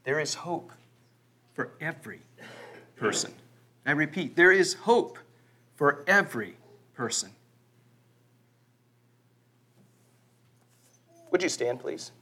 There 0.07 0.21
is 0.21 0.35
hope 0.35 0.71
for 1.53 1.73
every 1.81 2.21
person. 2.95 3.33
I 3.85 3.91
repeat, 3.91 4.37
there 4.37 4.53
is 4.53 4.75
hope 4.75 5.19
for 5.75 6.05
every 6.07 6.57
person. 6.95 7.31
Would 11.33 11.43
you 11.43 11.49
stand, 11.49 11.81
please? 11.81 12.13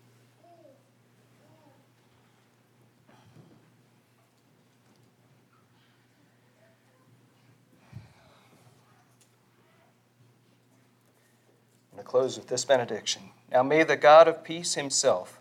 I'm 11.93 11.97
going 11.97 12.03
to 12.03 12.03
close 12.03 12.39
with 12.39 12.49
this 12.49 12.65
benediction. 12.65 13.25
Now 13.53 13.63
may 13.63 13.85
the 13.85 13.97
God 13.97 14.27
of 14.27 14.43
peace 14.43 14.73
himself 14.73 15.39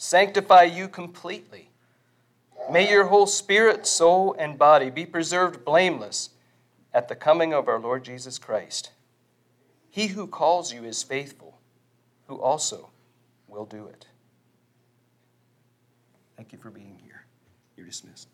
sanctify 0.00 0.62
you 0.62 0.88
completely. 0.88 1.68
May 2.70 2.90
your 2.90 3.04
whole 3.04 3.26
spirit, 3.26 3.86
soul, 3.86 4.34
and 4.38 4.58
body 4.58 4.88
be 4.88 5.04
preserved 5.04 5.62
blameless 5.62 6.30
at 6.94 7.08
the 7.08 7.14
coming 7.14 7.52
of 7.52 7.68
our 7.68 7.78
Lord 7.78 8.02
Jesus 8.02 8.38
Christ. 8.38 8.92
He 9.90 10.06
who 10.06 10.26
calls 10.26 10.72
you 10.72 10.84
is 10.84 11.02
faithful, 11.02 11.58
who 12.28 12.40
also 12.40 12.88
will 13.46 13.66
do 13.66 13.88
it. 13.88 14.06
Thank 16.34 16.52
you 16.52 16.58
for 16.58 16.70
being 16.70 16.98
here. 17.04 17.26
You're 17.76 17.86
dismissed. 17.86 18.29